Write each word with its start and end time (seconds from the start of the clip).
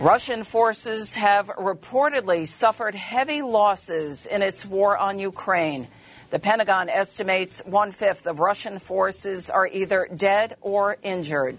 Russian 0.00 0.42
forces 0.42 1.14
have 1.14 1.46
reportedly 1.46 2.48
suffered 2.48 2.96
heavy 2.96 3.42
losses 3.42 4.26
in 4.26 4.42
its 4.42 4.66
war 4.66 4.98
on 4.98 5.20
Ukraine. 5.20 5.86
The 6.30 6.40
Pentagon 6.40 6.88
estimates 6.88 7.62
one 7.64 7.92
fifth 7.92 8.26
of 8.26 8.40
Russian 8.40 8.80
forces 8.80 9.50
are 9.50 9.68
either 9.68 10.08
dead 10.14 10.56
or 10.60 10.96
injured. 11.04 11.58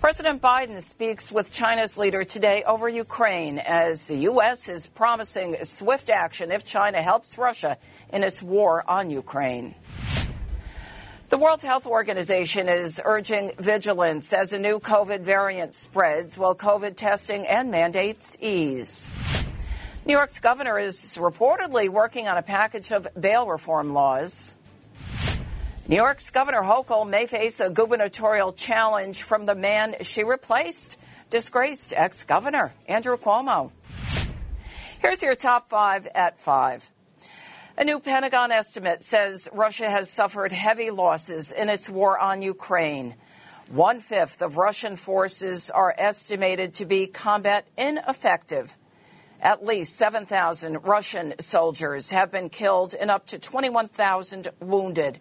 President 0.00 0.40
Biden 0.40 0.80
speaks 0.80 1.32
with 1.32 1.50
China's 1.50 1.98
leader 1.98 2.22
today 2.22 2.62
over 2.62 2.88
Ukraine 2.88 3.58
as 3.58 4.06
the 4.06 4.18
U.S. 4.18 4.68
is 4.68 4.86
promising 4.86 5.56
swift 5.64 6.08
action 6.08 6.52
if 6.52 6.64
China 6.64 7.02
helps 7.02 7.38
Russia 7.38 7.76
in 8.12 8.22
its 8.22 8.40
war 8.40 8.88
on 8.88 9.10
Ukraine. 9.10 9.74
The 11.28 11.38
World 11.38 11.62
Health 11.62 11.86
Organization 11.86 12.68
is 12.68 13.02
urging 13.04 13.50
vigilance 13.58 14.32
as 14.32 14.52
a 14.52 14.60
new 14.60 14.78
COVID 14.78 15.22
variant 15.22 15.74
spreads 15.74 16.38
while 16.38 16.54
COVID 16.54 16.94
testing 16.94 17.44
and 17.48 17.68
mandates 17.68 18.36
ease. 18.40 19.10
New 20.04 20.12
York's 20.12 20.38
governor 20.38 20.78
is 20.78 21.18
reportedly 21.20 21.88
working 21.88 22.28
on 22.28 22.38
a 22.38 22.42
package 22.42 22.92
of 22.92 23.08
bail 23.20 23.48
reform 23.48 23.92
laws. 23.92 24.54
New 25.88 25.96
York's 25.96 26.30
Governor 26.30 26.62
Hochul 26.62 27.08
may 27.08 27.26
face 27.26 27.58
a 27.58 27.70
gubernatorial 27.70 28.52
challenge 28.52 29.24
from 29.24 29.46
the 29.46 29.56
man 29.56 29.96
she 30.02 30.22
replaced, 30.22 30.96
disgraced 31.28 31.92
ex 31.96 32.22
governor 32.22 32.72
Andrew 32.86 33.16
Cuomo. 33.16 33.72
Here's 35.00 35.24
your 35.24 35.34
top 35.34 35.70
five 35.70 36.06
at 36.14 36.38
five. 36.38 36.88
A 37.78 37.84
new 37.84 38.00
Pentagon 38.00 38.52
estimate 38.52 39.02
says 39.02 39.50
Russia 39.52 39.90
has 39.90 40.08
suffered 40.08 40.50
heavy 40.50 40.90
losses 40.90 41.52
in 41.52 41.68
its 41.68 41.90
war 41.90 42.18
on 42.18 42.40
Ukraine. 42.40 43.16
One 43.68 44.00
fifth 44.00 44.40
of 44.40 44.56
Russian 44.56 44.96
forces 44.96 45.68
are 45.68 45.94
estimated 45.98 46.72
to 46.74 46.86
be 46.86 47.06
combat 47.06 47.66
ineffective. 47.76 48.78
At 49.42 49.66
least 49.66 49.96
7,000 49.96 50.86
Russian 50.86 51.34
soldiers 51.38 52.12
have 52.12 52.32
been 52.32 52.48
killed 52.48 52.94
and 52.94 53.10
up 53.10 53.26
to 53.26 53.38
21,000 53.38 54.48
wounded. 54.58 55.20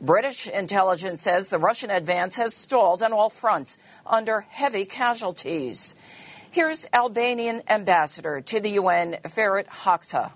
British 0.00 0.48
intelligence 0.48 1.20
says 1.20 1.50
the 1.50 1.58
Russian 1.58 1.90
advance 1.90 2.36
has 2.36 2.54
stalled 2.54 3.02
on 3.02 3.12
all 3.12 3.28
fronts 3.28 3.76
under 4.06 4.46
heavy 4.48 4.86
casualties. 4.86 5.94
Here's 6.50 6.86
Albanian 6.94 7.60
ambassador 7.68 8.40
to 8.40 8.60
the 8.60 8.70
UN, 8.70 9.18
Ferit 9.24 9.66
Hoxha. 9.66 10.32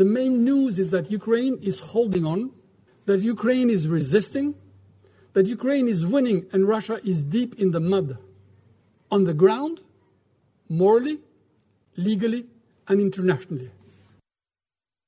The 0.00 0.06
main 0.06 0.44
news 0.44 0.78
is 0.78 0.92
that 0.92 1.10
Ukraine 1.10 1.58
is 1.60 1.78
holding 1.78 2.24
on, 2.24 2.52
that 3.04 3.20
Ukraine 3.20 3.68
is 3.68 3.86
resisting, 3.86 4.54
that 5.34 5.46
Ukraine 5.46 5.88
is 5.88 6.06
winning 6.06 6.46
and 6.54 6.66
Russia 6.66 6.98
is 7.04 7.22
deep 7.22 7.60
in 7.60 7.72
the 7.72 7.80
mud. 7.80 8.16
On 9.10 9.24
the 9.24 9.34
ground, 9.34 9.82
morally, 10.70 11.18
legally, 11.98 12.46
and 12.88 12.98
internationally. 12.98 13.70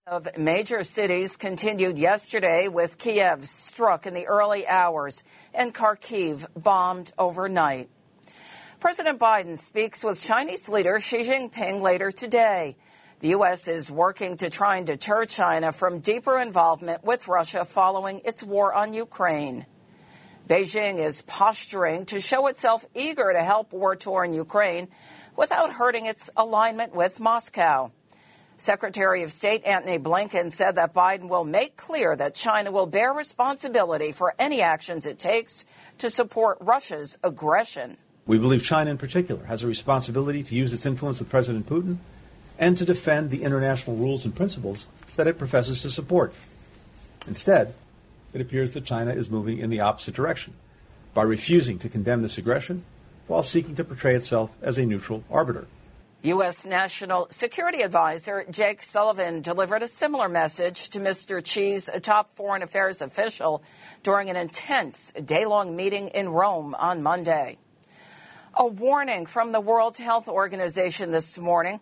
Of 0.06 0.28
major 0.36 0.84
cities 0.84 1.38
continued 1.38 1.98
yesterday 1.98 2.68
with 2.68 2.98
Kiev 2.98 3.48
struck 3.48 4.04
in 4.04 4.12
the 4.12 4.26
early 4.26 4.66
hours 4.66 5.24
and 5.54 5.74
Kharkiv 5.74 6.48
bombed 6.54 7.12
overnight. 7.16 7.88
President 8.78 9.18
Biden 9.18 9.56
speaks 9.56 10.04
with 10.04 10.22
Chinese 10.22 10.68
leader 10.68 11.00
Xi 11.00 11.22
Jinping 11.24 11.80
later 11.80 12.10
today. 12.10 12.76
The 13.22 13.28
U.S. 13.28 13.68
is 13.68 13.88
working 13.88 14.36
to 14.38 14.50
try 14.50 14.78
and 14.78 14.86
deter 14.86 15.26
China 15.26 15.70
from 15.70 16.00
deeper 16.00 16.40
involvement 16.40 17.04
with 17.04 17.28
Russia 17.28 17.64
following 17.64 18.20
its 18.24 18.42
war 18.42 18.74
on 18.74 18.94
Ukraine. 18.94 19.64
Beijing 20.48 20.98
is 20.98 21.22
posturing 21.22 22.04
to 22.06 22.20
show 22.20 22.48
itself 22.48 22.84
eager 22.96 23.32
to 23.32 23.44
help 23.44 23.72
war 23.72 23.94
torn 23.94 24.34
Ukraine 24.34 24.88
without 25.36 25.74
hurting 25.74 26.06
its 26.06 26.30
alignment 26.36 26.96
with 26.96 27.20
Moscow. 27.20 27.92
Secretary 28.56 29.22
of 29.22 29.32
State 29.32 29.64
Antony 29.64 30.00
Blinken 30.00 30.50
said 30.50 30.74
that 30.74 30.92
Biden 30.92 31.28
will 31.28 31.44
make 31.44 31.76
clear 31.76 32.16
that 32.16 32.34
China 32.34 32.72
will 32.72 32.86
bear 32.86 33.12
responsibility 33.12 34.10
for 34.10 34.34
any 34.36 34.60
actions 34.60 35.06
it 35.06 35.20
takes 35.20 35.64
to 35.98 36.10
support 36.10 36.58
Russia's 36.60 37.16
aggression. 37.22 37.98
We 38.26 38.38
believe 38.38 38.64
China 38.64 38.90
in 38.90 38.98
particular 38.98 39.44
has 39.44 39.62
a 39.62 39.68
responsibility 39.68 40.42
to 40.42 40.56
use 40.56 40.72
its 40.72 40.84
influence 40.84 41.20
with 41.20 41.30
President 41.30 41.68
Putin 41.68 41.98
and 42.62 42.76
to 42.76 42.84
defend 42.84 43.30
the 43.30 43.42
international 43.42 43.96
rules 43.96 44.24
and 44.24 44.36
principles 44.36 44.86
that 45.16 45.26
it 45.26 45.36
professes 45.36 45.82
to 45.82 45.90
support. 45.90 46.32
Instead, 47.26 47.74
it 48.32 48.40
appears 48.40 48.70
that 48.70 48.84
China 48.84 49.12
is 49.12 49.28
moving 49.28 49.58
in 49.58 49.68
the 49.68 49.80
opposite 49.80 50.14
direction 50.14 50.54
by 51.12 51.24
refusing 51.24 51.76
to 51.80 51.88
condemn 51.88 52.22
this 52.22 52.38
aggression 52.38 52.84
while 53.26 53.42
seeking 53.42 53.74
to 53.74 53.82
portray 53.82 54.14
itself 54.14 54.52
as 54.62 54.78
a 54.78 54.86
neutral 54.86 55.24
arbiter. 55.28 55.66
U.S. 56.22 56.64
National 56.64 57.26
Security 57.30 57.82
Advisor 57.82 58.44
Jake 58.48 58.80
Sullivan 58.80 59.40
delivered 59.40 59.82
a 59.82 59.88
similar 59.88 60.28
message 60.28 60.88
to 60.90 61.00
Mr. 61.00 61.44
Xi's 61.44 61.90
top 62.00 62.32
foreign 62.32 62.62
affairs 62.62 63.02
official 63.02 63.64
during 64.04 64.30
an 64.30 64.36
intense 64.36 65.10
day 65.24 65.46
long 65.46 65.74
meeting 65.74 66.08
in 66.08 66.28
Rome 66.28 66.76
on 66.76 67.02
Monday. 67.02 67.58
A 68.54 68.64
warning 68.64 69.26
from 69.26 69.50
the 69.50 69.60
World 69.60 69.96
Health 69.96 70.28
Organization 70.28 71.10
this 71.10 71.36
morning 71.38 71.80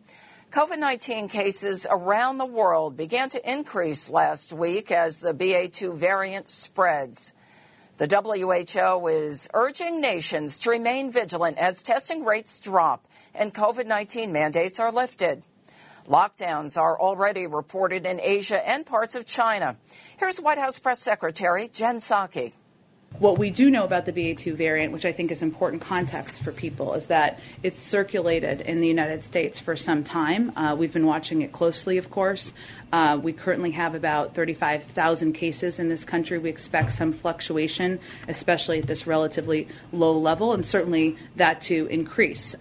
COVID 0.50 0.80
19 0.80 1.28
cases 1.28 1.86
around 1.88 2.38
the 2.38 2.44
world 2.44 2.96
began 2.96 3.28
to 3.28 3.50
increase 3.50 4.10
last 4.10 4.52
week 4.52 4.90
as 4.90 5.20
the 5.20 5.32
BA2 5.32 5.96
variant 5.96 6.48
spreads. 6.48 7.32
The 7.98 8.08
WHO 8.08 9.06
is 9.06 9.48
urging 9.54 10.00
nations 10.00 10.58
to 10.60 10.70
remain 10.70 11.12
vigilant 11.12 11.56
as 11.56 11.82
testing 11.82 12.24
rates 12.24 12.58
drop 12.58 13.06
and 13.32 13.54
COVID 13.54 13.86
19 13.86 14.32
mandates 14.32 14.80
are 14.80 14.90
lifted. 14.90 15.44
Lockdowns 16.08 16.76
are 16.76 17.00
already 17.00 17.46
reported 17.46 18.04
in 18.04 18.18
Asia 18.20 18.68
and 18.68 18.84
parts 18.84 19.14
of 19.14 19.26
China. 19.26 19.76
Here's 20.18 20.40
White 20.40 20.58
House 20.58 20.80
Press 20.80 20.98
Secretary 20.98 21.68
Jen 21.68 21.98
Psaki. 21.98 22.54
What 23.18 23.38
we 23.38 23.50
do 23.50 23.70
know 23.70 23.84
about 23.84 24.06
the 24.06 24.12
BA2 24.12 24.54
variant, 24.54 24.94
which 24.94 25.04
I 25.04 25.12
think 25.12 25.30
is 25.30 25.42
important 25.42 25.82
context 25.82 26.42
for 26.42 26.52
people, 26.52 26.94
is 26.94 27.06
that 27.06 27.38
it's 27.62 27.78
circulated 27.78 28.62
in 28.62 28.80
the 28.80 28.86
United 28.86 29.24
States 29.24 29.58
for 29.58 29.76
some 29.76 30.04
time. 30.04 30.56
Uh, 30.56 30.74
we've 30.74 30.92
been 30.92 31.06
watching 31.06 31.42
it 31.42 31.52
closely, 31.52 31.98
of 31.98 32.10
course. 32.10 32.54
Uh, 32.92 33.18
we 33.22 33.34
currently 33.34 33.72
have 33.72 33.94
about 33.94 34.34
35,000 34.34 35.34
cases 35.34 35.78
in 35.78 35.90
this 35.90 36.04
country. 36.04 36.38
We 36.38 36.48
expect 36.48 36.92
some 36.92 37.12
fluctuation, 37.12 38.00
especially 38.26 38.78
at 38.78 38.86
this 38.86 39.06
relatively 39.06 39.68
low 39.92 40.16
level, 40.16 40.54
and 40.54 40.64
certainly 40.64 41.18
that 41.36 41.60
to 41.62 41.86
increase. 41.86 42.56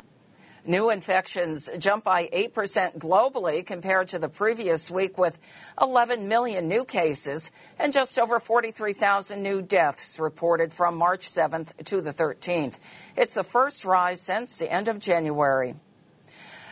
New 0.66 0.90
infections 0.90 1.70
jumped 1.78 2.06
by 2.06 2.28
8% 2.28 2.98
globally 2.98 3.66
compared 3.66 4.10
to 4.10 4.20
the 4.20 4.30
previous 4.30 4.92
week, 4.92 5.18
with 5.18 5.40
11 5.82 6.28
million 6.28 6.68
new 6.68 6.84
cases 6.84 7.52
and 7.78 7.94
just 7.94 8.20
over 8.20 8.40
43,000 8.40 9.42
new 9.42 9.62
deaths 9.62 10.20
reported 10.20 10.74
from 10.74 10.98
March 10.98 11.28
7th 11.28 11.86
to 11.86 12.02
the 12.02 12.12
13th. 12.12 12.76
It's 13.16 13.36
the 13.36 13.44
first 13.44 13.86
rise 13.86 14.22
since 14.22 14.58
the 14.58 14.72
end 14.72 14.88
of 14.90 15.00
January. 15.00 15.76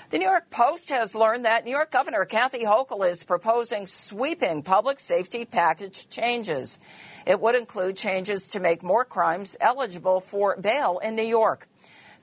The 0.09 0.19
New 0.19 0.25
York 0.25 0.49
Post 0.49 0.89
has 0.89 1.15
learned 1.15 1.43
that 1.43 1.65
New 1.65 1.71
York 1.71 1.91
Governor 1.91 2.23
Kathy 2.23 2.63
Hochul 2.63 3.09
is 3.09 3.25
proposing 3.25 3.87
sweeping 3.87 4.63
public 4.63 4.99
safety 4.99 5.43
package 5.43 6.07
changes. 6.09 6.79
It 7.25 7.41
would 7.41 7.55
include 7.55 7.97
changes 7.97 8.47
to 8.49 8.61
make 8.61 8.83
more 8.83 9.03
crimes 9.03 9.57
eligible 9.59 10.21
for 10.21 10.55
bail 10.55 10.99
in 10.99 11.17
New 11.17 11.23
York. 11.23 11.67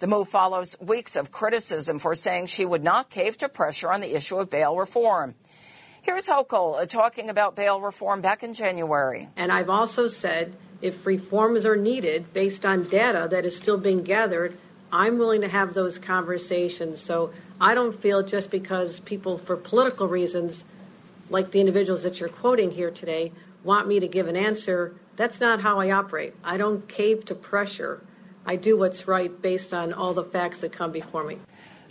The 0.05 0.11
move 0.11 0.29
follows 0.29 0.77
weeks 0.81 1.17
of 1.17 1.33
criticism 1.33 1.99
for 1.99 2.15
saying 2.15 2.49
she 2.49 2.67
would 2.67 2.85
not 2.85 3.09
cave 3.09 3.39
to 3.39 3.49
pressure 3.49 3.91
on 3.91 4.03
the 4.03 4.15
issue 4.15 4.37
of 4.37 4.51
bail 4.51 4.77
reform. 4.77 5.35
Here's 6.03 6.29
Hochul 6.29 6.79
uh, 6.79 6.85
talking 6.85 7.31
about 7.31 7.57
bail 7.57 7.81
reform 7.81 8.21
back 8.21 8.43
in 8.43 8.53
January. 8.53 9.31
And 9.35 9.51
I've 9.51 9.71
also 9.71 10.09
said 10.09 10.57
if 10.83 11.07
reforms 11.07 11.65
are 11.65 11.77
needed 11.77 12.35
based 12.35 12.67
on 12.67 12.87
data 12.87 13.29
that 13.31 13.47
is 13.47 13.57
still 13.57 13.79
being 13.79 14.03
gathered, 14.03 14.59
I'm 14.93 15.17
willing 15.17 15.41
to 15.41 15.49
have 15.49 15.73
those 15.73 15.97
conversations. 15.97 17.01
So 17.01 17.33
I 17.59 17.75
don't 17.75 17.99
feel 17.99 18.23
just 18.23 18.51
because 18.51 19.01
people, 19.01 19.39
for 19.39 19.57
political 19.57 20.07
reasons, 20.07 20.67
like 21.31 21.51
the 21.51 21.61
individuals 21.61 22.03
that 22.03 22.21
you're 22.21 22.29
quoting 22.29 22.73
here 22.73 22.91
today, 22.91 23.33
want 23.63 23.89
me 23.89 24.01
to 24.01 24.07
give 24.07 24.29
an 24.29 24.37
answer. 24.37 24.95
That's 25.17 25.41
not 25.41 25.63
how 25.63 25.81
I 25.81 25.93
operate. 25.93 26.35
I 26.45 26.59
don't 26.59 26.87
cave 26.89 27.25
to 27.25 27.35
pressure. 27.35 28.03
I 28.47 28.57
do 28.57 28.77
what's 28.77 29.09
right 29.09 29.31
based 29.41 29.73
on 29.73 29.93
all 29.93 30.13
the 30.13 30.25
facts 30.25 30.61
that 30.61 30.73
come 30.73 30.93
before 30.93 31.25
me. 31.25 31.39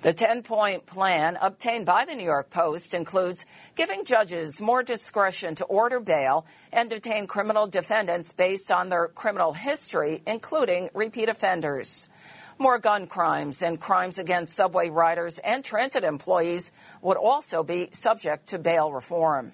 The 0.03 0.11
10 0.11 0.43
point 0.43 0.85
plan 0.85 1.37
obtained 1.41 1.85
by 1.85 2.03
the 2.03 2.13
New 2.13 2.25
York 2.25 2.49
Post 2.49 2.93
includes 2.93 3.45
giving 3.75 4.03
judges 4.03 4.59
more 4.59 4.83
discretion 4.83 5.55
to 5.55 5.65
order 5.65 6.01
bail 6.01 6.45
and 6.73 6.89
detain 6.89 7.25
criminal 7.25 7.67
defendants 7.67 8.33
based 8.33 8.69
on 8.69 8.89
their 8.89 9.07
criminal 9.07 9.53
history, 9.53 10.21
including 10.27 10.89
repeat 10.93 11.29
offenders. 11.29 12.09
More 12.59 12.79
gun 12.79 13.07
crimes 13.07 13.63
and 13.63 13.79
crimes 13.79 14.19
against 14.19 14.55
subway 14.55 14.89
riders 14.89 15.39
and 15.39 15.63
transit 15.63 16.03
employees 16.03 16.73
would 17.01 17.17
also 17.17 17.63
be 17.63 17.89
subject 17.93 18.47
to 18.47 18.59
bail 18.59 18.91
reform. 18.91 19.53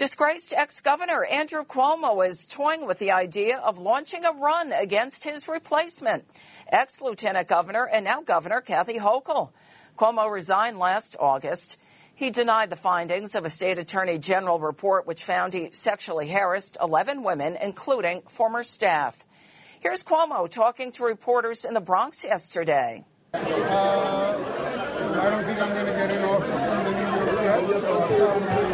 Disgraced 0.00 0.54
ex 0.54 0.80
governor 0.80 1.26
Andrew 1.26 1.62
Cuomo 1.62 2.26
is 2.26 2.46
toying 2.46 2.86
with 2.86 2.98
the 2.98 3.10
idea 3.10 3.58
of 3.58 3.78
launching 3.78 4.24
a 4.24 4.32
run 4.32 4.72
against 4.72 5.24
his 5.24 5.46
replacement, 5.46 6.24
ex 6.72 7.02
lieutenant 7.02 7.48
governor 7.48 7.86
and 7.86 8.06
now 8.06 8.22
governor 8.22 8.62
Kathy 8.62 8.98
Hochul. 8.98 9.50
Cuomo 9.98 10.32
resigned 10.32 10.78
last 10.78 11.16
August. 11.20 11.76
He 12.14 12.30
denied 12.30 12.70
the 12.70 12.76
findings 12.76 13.34
of 13.34 13.44
a 13.44 13.50
state 13.50 13.78
attorney 13.78 14.16
general 14.16 14.58
report 14.58 15.06
which 15.06 15.22
found 15.22 15.52
he 15.52 15.68
sexually 15.72 16.30
harassed 16.30 16.78
11 16.80 17.22
women, 17.22 17.58
including 17.60 18.22
former 18.22 18.62
staff. 18.62 19.26
Here's 19.80 20.02
Cuomo 20.02 20.48
talking 20.48 20.92
to 20.92 21.04
reporters 21.04 21.66
in 21.66 21.74
the 21.74 21.80
Bronx 21.82 22.24
yesterday. 22.24 23.04
Uh, 23.34 23.38
I 23.38 25.28
don't 25.28 25.44
think 25.44 25.60
I'm 25.60 25.68
going 25.74 25.84
to 25.84 25.92
get 25.92 26.10
an 26.10 26.24
offer 26.24 26.46
from 26.46 26.84
the 26.84 26.90
New 26.90 27.44
York 27.44 27.68
Jets, 27.68 28.69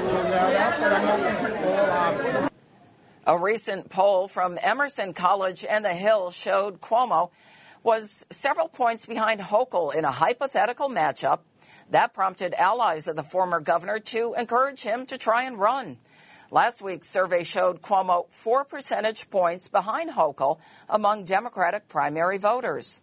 a 3.27 3.37
recent 3.37 3.91
poll 3.91 4.29
from 4.29 4.59
Emerson 4.63 5.13
College 5.13 5.65
and 5.69 5.85
the 5.85 5.95
Hill 5.95 6.31
showed 6.31 6.81
Cuomo 6.81 7.31
was 7.83 8.25
several 8.31 8.69
points 8.69 9.07
behind 9.07 9.41
Hochul 9.41 9.95
in 9.95 10.05
a 10.05 10.11
hypothetical 10.11 10.89
matchup. 10.89 11.41
That 11.91 12.15
prompted 12.15 12.55
allies 12.55 13.09
of 13.09 13.17
the 13.17 13.23
former 13.23 13.61
governor 13.61 13.99
to 13.99 14.35
encourage 14.39 14.83
him 14.83 15.07
to 15.07 15.19
try 15.19 15.45
and 15.45 15.59
run. 15.59 15.99
Last 16.51 16.81
week's 16.81 17.09
survey 17.09 17.43
showed 17.43 17.83
Cuomo 17.83 18.31
four 18.31 18.65
percentage 18.65 19.29
points 19.31 19.69
behind 19.69 20.11
Hochul 20.11 20.59
among 20.89 21.25
Democratic 21.25 21.89
primary 21.89 22.39
voters. 22.39 23.01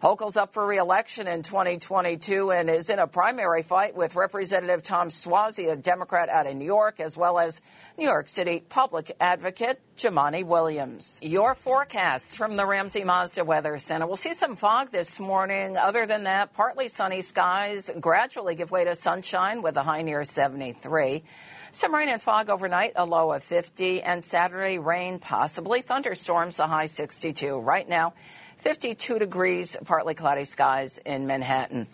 Hochul's 0.00 0.36
up 0.36 0.54
for 0.54 0.64
reelection 0.64 1.26
in 1.26 1.42
2022 1.42 2.52
and 2.52 2.70
is 2.70 2.88
in 2.88 3.00
a 3.00 3.08
primary 3.08 3.64
fight 3.64 3.96
with 3.96 4.14
Representative 4.14 4.84
Tom 4.84 5.08
Suozzi, 5.08 5.72
a 5.72 5.76
Democrat 5.76 6.28
out 6.28 6.46
of 6.46 6.54
New 6.54 6.64
York, 6.64 7.00
as 7.00 7.16
well 7.16 7.36
as 7.36 7.60
New 7.96 8.04
York 8.04 8.28
City 8.28 8.62
public 8.68 9.10
advocate 9.18 9.80
Jumaane 9.96 10.44
Williams. 10.44 11.18
Your 11.20 11.56
forecast 11.56 12.36
from 12.36 12.54
the 12.54 12.64
Ramsey 12.64 13.02
Mazda 13.02 13.44
Weather 13.44 13.76
Center. 13.78 14.06
We'll 14.06 14.16
see 14.16 14.34
some 14.34 14.54
fog 14.54 14.92
this 14.92 15.18
morning. 15.18 15.76
Other 15.76 16.06
than 16.06 16.22
that, 16.24 16.52
partly 16.52 16.86
sunny 16.86 17.20
skies 17.20 17.90
gradually 17.98 18.54
give 18.54 18.70
way 18.70 18.84
to 18.84 18.94
sunshine 18.94 19.62
with 19.62 19.76
a 19.76 19.82
high 19.82 20.02
near 20.02 20.22
73. 20.22 21.24
Some 21.72 21.92
rain 21.92 22.08
and 22.08 22.22
fog 22.22 22.50
overnight, 22.50 22.92
a 22.94 23.04
low 23.04 23.32
of 23.32 23.42
50, 23.42 24.02
and 24.02 24.24
Saturday 24.24 24.78
rain, 24.78 25.18
possibly 25.18 25.82
thunderstorms, 25.82 26.60
a 26.60 26.68
high 26.68 26.86
62. 26.86 27.58
Right 27.58 27.88
now, 27.88 28.14
52 28.58 29.20
degrees, 29.20 29.76
partly 29.84 30.14
cloudy 30.14 30.44
skies 30.44 30.98
in 30.98 31.28
Manhattan. 31.28 31.86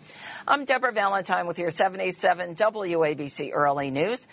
I'm 0.47 0.65
Deborah 0.65 0.91
Valentine 0.91 1.45
with 1.45 1.59
your 1.59 1.69
77 1.69 2.55
WABC 2.55 3.51
Early 3.53 3.91
News. 3.91 4.27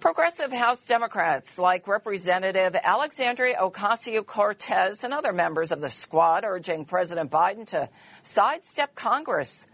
Progressive 0.00 0.52
House 0.52 0.84
Democrats 0.84 1.58
like 1.60 1.86
Representative 1.86 2.76
Alexandria 2.82 3.56
Ocasio 3.58 4.26
Cortez 4.26 5.04
and 5.04 5.14
other 5.14 5.32
members 5.32 5.70
of 5.70 5.80
the 5.80 5.88
squad 5.88 6.44
urging 6.44 6.84
President 6.84 7.30
Biden 7.30 7.66
to 7.68 7.88
sidestep 8.22 8.96
Congress. 8.96 9.66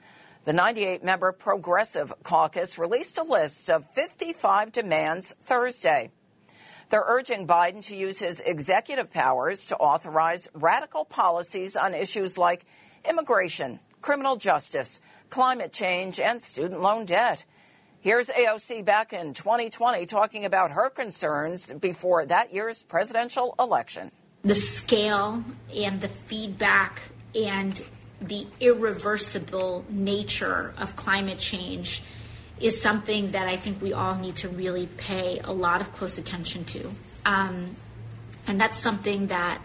The 0.45 0.53
98 0.53 1.03
member 1.03 1.33
Progressive 1.33 2.13
Caucus 2.23 2.79
released 2.79 3.17
a 3.17 3.23
list 3.23 3.71
of 3.71 3.89
55 3.91 4.71
demands 4.71 5.35
Thursday. 5.43 6.11
They're 6.93 7.03
urging 7.07 7.47
Biden 7.47 7.83
to 7.87 7.97
use 7.97 8.19
his 8.19 8.41
executive 8.41 9.11
powers 9.11 9.65
to 9.67 9.77
authorize 9.79 10.51
radical 10.53 11.07
policies 11.07 11.75
on 11.75 11.95
issues 11.95 12.37
like 12.37 12.67
immigration, 13.09 13.81
criminal 14.03 14.37
justice, 14.37 15.01
climate 15.31 15.73
change, 15.73 16.21
and 16.21 16.43
student 16.43 16.83
loan 16.83 17.07
debt. 17.07 17.47
Here's 18.01 18.29
AOC 18.29 18.85
back 18.85 19.15
in 19.15 19.33
2020 19.33 20.05
talking 20.05 20.45
about 20.45 20.73
her 20.73 20.91
concerns 20.91 21.73
before 21.73 22.27
that 22.27 22.53
year's 22.53 22.83
presidential 22.83 23.55
election. 23.59 24.13
The 24.43 24.55
scale 24.55 25.43
and 25.75 25.99
the 25.99 26.09
feedback 26.09 27.01
and 27.35 27.83
the 28.21 28.47
irreversible 28.61 29.87
nature 29.89 30.75
of 30.77 30.95
climate 30.95 31.39
change 31.39 32.03
is 32.63 32.81
something 32.81 33.33
that 33.33 33.49
I 33.49 33.57
think 33.57 33.83
we 33.83 33.93
all 33.93 34.15
need 34.15 34.37
to 34.37 34.49
really 34.49 34.87
pay 34.97 35.41
a 35.43 35.53
lot 35.53 35.81
of 35.81 35.93
close 35.93 36.17
attention 36.17 36.65
to. 36.67 36.91
Um, 37.27 37.77
and 38.47 38.61
that's 38.61 38.79
something 38.79 39.27
that 39.29 39.61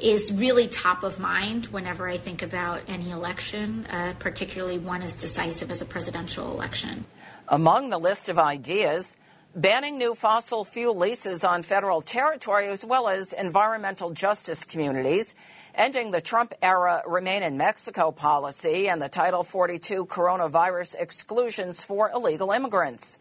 is 0.00 0.32
really 0.32 0.68
top 0.68 1.02
of 1.02 1.18
mind 1.18 1.66
whenever 1.66 2.08
I 2.08 2.16
think 2.16 2.42
about 2.42 2.82
any 2.88 3.10
election, 3.10 3.86
uh, 3.86 4.14
particularly 4.18 4.78
one 4.78 5.02
as 5.02 5.14
decisive 5.14 5.70
as 5.70 5.82
a 5.82 5.84
presidential 5.84 6.50
election. 6.52 7.04
Among 7.48 7.90
the 7.90 7.98
list 7.98 8.28
of 8.28 8.38
ideas, 8.38 9.16
banning 9.54 9.98
new 9.98 10.16
fossil 10.16 10.64
fuel 10.64 10.96
leases 10.96 11.44
on 11.44 11.62
federal 11.62 12.02
territory 12.02 12.68
as 12.68 12.84
well 12.84 13.08
as 13.08 13.32
environmental 13.32 14.10
justice 14.10 14.64
communities 14.64 15.36
ending 15.76 16.10
the 16.10 16.20
Trump 16.20 16.52
era 16.60 17.02
Remain 17.06 17.44
in 17.44 17.56
Mexico 17.56 18.10
policy 18.10 18.88
and 18.88 19.00
the 19.00 19.08
Title 19.08 19.44
42 19.44 20.06
coronavirus 20.06 20.96
exclusions 20.98 21.84
for 21.84 22.10
illegal 22.10 22.50
immigrants. 22.50 23.18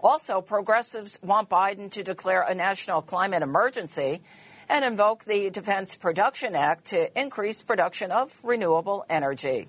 Also, 0.00 0.42
progressives 0.42 1.18
want 1.22 1.48
Biden 1.48 1.90
to 1.92 2.02
declare 2.02 2.42
a 2.42 2.54
national 2.54 3.00
climate 3.00 3.42
emergency 3.42 4.20
and 4.68 4.84
invoke 4.84 5.24
the 5.24 5.48
Defense 5.48 5.96
Production 5.96 6.54
Act 6.54 6.86
to 6.86 7.18
increase 7.18 7.62
production 7.62 8.10
of 8.10 8.38
renewable 8.42 9.06
energy. 9.08 9.66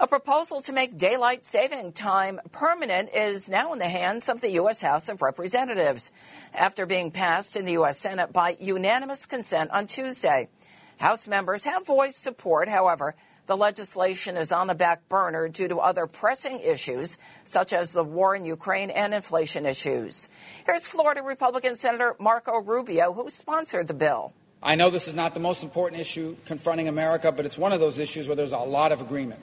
A 0.00 0.06
proposal 0.06 0.60
to 0.60 0.72
make 0.72 0.96
daylight 0.96 1.44
saving 1.44 1.90
time 1.90 2.38
permanent 2.52 3.08
is 3.12 3.50
now 3.50 3.72
in 3.72 3.80
the 3.80 3.88
hands 3.88 4.28
of 4.28 4.40
the 4.40 4.52
U.S. 4.52 4.80
House 4.80 5.08
of 5.08 5.22
Representatives 5.22 6.12
after 6.54 6.86
being 6.86 7.10
passed 7.10 7.56
in 7.56 7.64
the 7.64 7.72
U.S. 7.72 7.98
Senate 7.98 8.32
by 8.32 8.56
unanimous 8.60 9.26
consent 9.26 9.72
on 9.72 9.88
Tuesday. 9.88 10.50
House 10.98 11.26
members 11.26 11.64
have 11.64 11.84
voiced 11.84 12.22
support. 12.22 12.68
However, 12.68 13.16
the 13.46 13.56
legislation 13.56 14.36
is 14.36 14.52
on 14.52 14.68
the 14.68 14.74
back 14.76 15.08
burner 15.08 15.48
due 15.48 15.66
to 15.66 15.78
other 15.78 16.06
pressing 16.06 16.60
issues, 16.60 17.18
such 17.42 17.72
as 17.72 17.92
the 17.92 18.04
war 18.04 18.36
in 18.36 18.44
Ukraine 18.44 18.90
and 18.90 19.12
inflation 19.12 19.66
issues. 19.66 20.28
Here's 20.64 20.86
Florida 20.86 21.24
Republican 21.24 21.74
Senator 21.74 22.14
Marco 22.20 22.60
Rubio, 22.60 23.12
who 23.12 23.28
sponsored 23.30 23.88
the 23.88 23.94
bill. 23.94 24.32
I 24.62 24.76
know 24.76 24.90
this 24.90 25.08
is 25.08 25.14
not 25.14 25.34
the 25.34 25.40
most 25.40 25.64
important 25.64 26.00
issue 26.00 26.36
confronting 26.46 26.86
America, 26.86 27.32
but 27.32 27.44
it's 27.46 27.58
one 27.58 27.72
of 27.72 27.80
those 27.80 27.98
issues 27.98 28.28
where 28.28 28.36
there's 28.36 28.52
a 28.52 28.58
lot 28.58 28.92
of 28.92 29.00
agreement. 29.00 29.40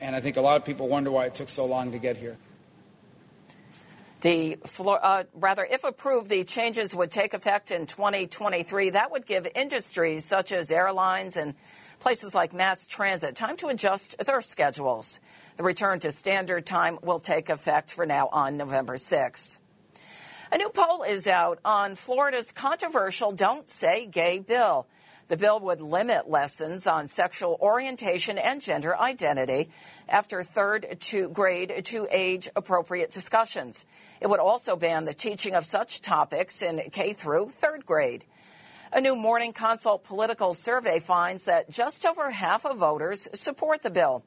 And 0.00 0.14
I 0.14 0.20
think 0.20 0.36
a 0.36 0.40
lot 0.40 0.56
of 0.56 0.64
people 0.64 0.88
wonder 0.88 1.10
why 1.10 1.26
it 1.26 1.34
took 1.34 1.48
so 1.48 1.64
long 1.64 1.92
to 1.92 1.98
get 1.98 2.16
here. 2.16 2.36
The 4.20 4.56
uh, 4.78 5.24
rather, 5.34 5.64
if 5.70 5.84
approved, 5.84 6.30
the 6.30 6.44
changes 6.44 6.94
would 6.94 7.10
take 7.10 7.34
effect 7.34 7.70
in 7.70 7.86
2023. 7.86 8.90
That 8.90 9.10
would 9.10 9.26
give 9.26 9.46
industries 9.54 10.24
such 10.24 10.50
as 10.50 10.70
airlines 10.70 11.36
and 11.36 11.54
places 12.00 12.34
like 12.34 12.54
mass 12.54 12.86
transit 12.86 13.36
time 13.36 13.56
to 13.58 13.68
adjust 13.68 14.16
their 14.24 14.40
schedules. 14.40 15.20
The 15.58 15.62
return 15.62 16.00
to 16.00 16.10
standard 16.10 16.64
time 16.64 16.98
will 17.02 17.20
take 17.20 17.50
effect 17.50 17.92
for 17.92 18.06
now 18.06 18.28
on 18.32 18.56
November 18.56 18.96
6. 18.96 19.58
A 20.52 20.56
new 20.58 20.70
poll 20.70 21.02
is 21.02 21.26
out 21.26 21.58
on 21.64 21.94
Florida's 21.94 22.50
controversial 22.50 23.32
Don't 23.32 23.68
Say 23.68 24.06
Gay 24.06 24.38
bill. 24.38 24.86
The 25.28 25.36
bill 25.38 25.58
would 25.60 25.80
limit 25.80 26.28
lessons 26.28 26.86
on 26.86 27.06
sexual 27.06 27.56
orientation 27.60 28.36
and 28.36 28.60
gender 28.60 28.96
identity 28.96 29.70
after 30.08 30.42
third 30.42 30.98
to 31.00 31.28
grade 31.30 31.82
to 31.86 32.06
age 32.10 32.50
appropriate 32.54 33.10
discussions. 33.10 33.86
It 34.20 34.28
would 34.28 34.40
also 34.40 34.76
ban 34.76 35.06
the 35.06 35.14
teaching 35.14 35.54
of 35.54 35.64
such 35.64 36.02
topics 36.02 36.60
in 36.60 36.90
K 36.90 37.14
through 37.14 37.50
third 37.50 37.86
grade. 37.86 38.24
A 38.92 39.00
new 39.00 39.16
Morning 39.16 39.52
Consult 39.52 40.04
political 40.04 40.52
survey 40.52 41.00
finds 41.00 41.46
that 41.46 41.70
just 41.70 42.04
over 42.04 42.30
half 42.30 42.64
of 42.66 42.76
voters 42.76 43.28
support 43.34 43.82
the 43.82 43.90
bill. 43.90 44.24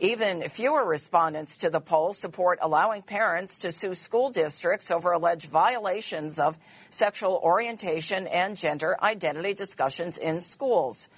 Even 0.00 0.42
fewer 0.48 0.84
respondents 0.84 1.56
to 1.56 1.70
the 1.70 1.80
poll 1.80 2.12
support 2.12 2.60
allowing 2.62 3.02
parents 3.02 3.58
to 3.58 3.72
sue 3.72 3.96
school 3.96 4.30
districts 4.30 4.92
over 4.92 5.10
alleged 5.10 5.50
violations 5.50 6.38
of 6.38 6.56
sexual 6.88 7.40
orientation 7.42 8.28
and 8.28 8.56
gender 8.56 8.96
identity 9.02 9.54
discussions 9.54 10.16
in 10.16 10.40
schools. 10.40 11.08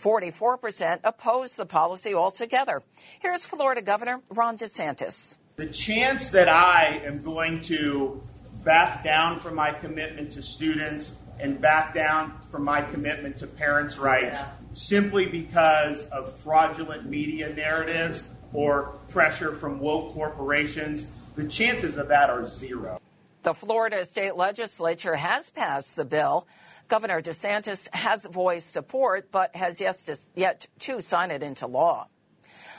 44% 0.00 1.00
oppose 1.02 1.56
the 1.56 1.66
policy 1.66 2.14
altogether. 2.14 2.84
Here's 3.18 3.44
Florida 3.44 3.82
Governor 3.82 4.20
Ron 4.28 4.56
DeSantis. 4.56 5.36
The 5.56 5.66
chance 5.66 6.28
that 6.28 6.48
I 6.48 7.02
am 7.04 7.24
going 7.24 7.60
to 7.62 8.22
back 8.62 9.02
down 9.02 9.40
from 9.40 9.56
my 9.56 9.72
commitment 9.72 10.30
to 10.32 10.42
students 10.42 11.16
and 11.40 11.60
back 11.60 11.94
down 11.94 12.38
from 12.52 12.62
my 12.62 12.82
commitment 12.82 13.38
to 13.38 13.48
parents' 13.48 13.98
rights 13.98 14.38
simply 14.72 15.26
because 15.26 16.04
of 16.10 16.36
fraudulent 16.38 17.06
media 17.06 17.52
narratives 17.54 18.24
or 18.52 18.94
pressure 19.08 19.54
from 19.54 19.78
woke 19.80 20.14
corporations. 20.14 21.06
The 21.36 21.46
chances 21.46 21.96
of 21.96 22.08
that 22.08 22.30
are 22.30 22.46
zero. 22.46 23.00
The 23.42 23.54
Florida 23.54 24.04
state 24.04 24.36
legislature 24.36 25.14
has 25.14 25.50
passed 25.50 25.96
the 25.96 26.04
bill. 26.04 26.46
Governor 26.88 27.22
DeSantis 27.22 27.88
has 27.94 28.26
voiced 28.26 28.70
support, 28.70 29.30
but 29.30 29.54
has 29.56 29.80
yet 29.80 30.66
to 30.80 31.00
sign 31.00 31.30
it 31.30 31.42
into 31.42 31.66
law. 31.66 32.08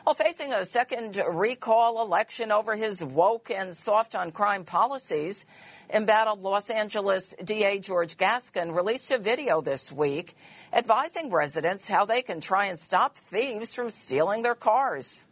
While 0.03 0.15
facing 0.15 0.51
a 0.51 0.65
second 0.65 1.22
recall 1.29 2.01
election 2.01 2.51
over 2.51 2.75
his 2.75 3.03
woke 3.03 3.51
and 3.51 3.75
soft 3.75 4.15
on 4.15 4.31
crime 4.31 4.65
policies, 4.65 5.46
embattled 5.93 6.41
Los 6.41 6.72
Angeles 6.72 7.36
DA 7.43 7.77
George 7.77 8.17
Gascon 8.17 8.72
released 8.72 9.12
a 9.12 9.20
video 9.20 9.62
this 9.62 9.91
week 9.91 10.36
advising 10.74 11.29
residents 11.29 11.88
how 11.88 12.05
they 12.05 12.24
can 12.24 12.41
try 12.41 12.65
and 12.65 12.79
stop 12.79 13.15
thieves 13.15 13.75
from 13.75 13.91
stealing 13.91 14.41
their 14.41 14.55
cars. 14.55 15.27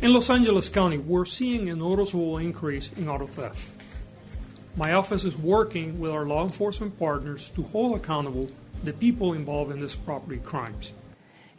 In 0.00 0.14
Los 0.14 0.30
Angeles 0.30 0.70
County, 0.70 0.96
we're 0.96 1.26
seeing 1.26 1.68
a 1.68 1.76
noticeable 1.76 2.38
increase 2.38 2.90
in 2.96 3.06
auto 3.06 3.26
theft. 3.26 3.68
My 4.76 4.94
office 4.94 5.26
is 5.26 5.36
working 5.36 6.00
with 6.00 6.10
our 6.10 6.24
law 6.24 6.42
enforcement 6.42 6.98
partners 6.98 7.50
to 7.50 7.62
hold 7.64 7.98
accountable 7.98 8.48
the 8.82 8.94
people 8.94 9.34
involved 9.34 9.72
in 9.72 9.80
these 9.80 9.94
property 9.94 10.38
crimes. 10.38 10.94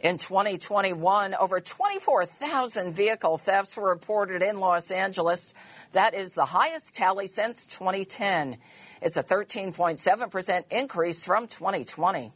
In 0.00 0.18
2021, 0.18 1.34
over 1.34 1.60
24,000 1.60 2.92
vehicle 2.92 3.38
thefts 3.38 3.76
were 3.76 3.88
reported 3.88 4.42
in 4.42 4.60
Los 4.60 4.90
Angeles. 4.90 5.54
That 5.92 6.12
is 6.12 6.34
the 6.34 6.44
highest 6.44 6.94
tally 6.94 7.26
since 7.26 7.66
2010. 7.66 8.58
It's 9.00 9.16
a 9.16 9.22
13.7% 9.22 10.64
increase 10.70 11.24
from 11.24 11.48
2020. 11.48 12.32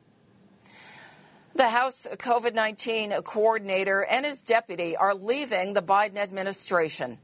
The 1.54 1.68
House 1.68 2.06
COVID 2.10 2.54
19 2.54 3.10
coordinator 3.22 4.04
and 4.04 4.24
his 4.24 4.40
deputy 4.40 4.96
are 4.96 5.14
leaving 5.14 5.74
the 5.74 5.82
Biden 5.82 6.16
administration. 6.16 7.18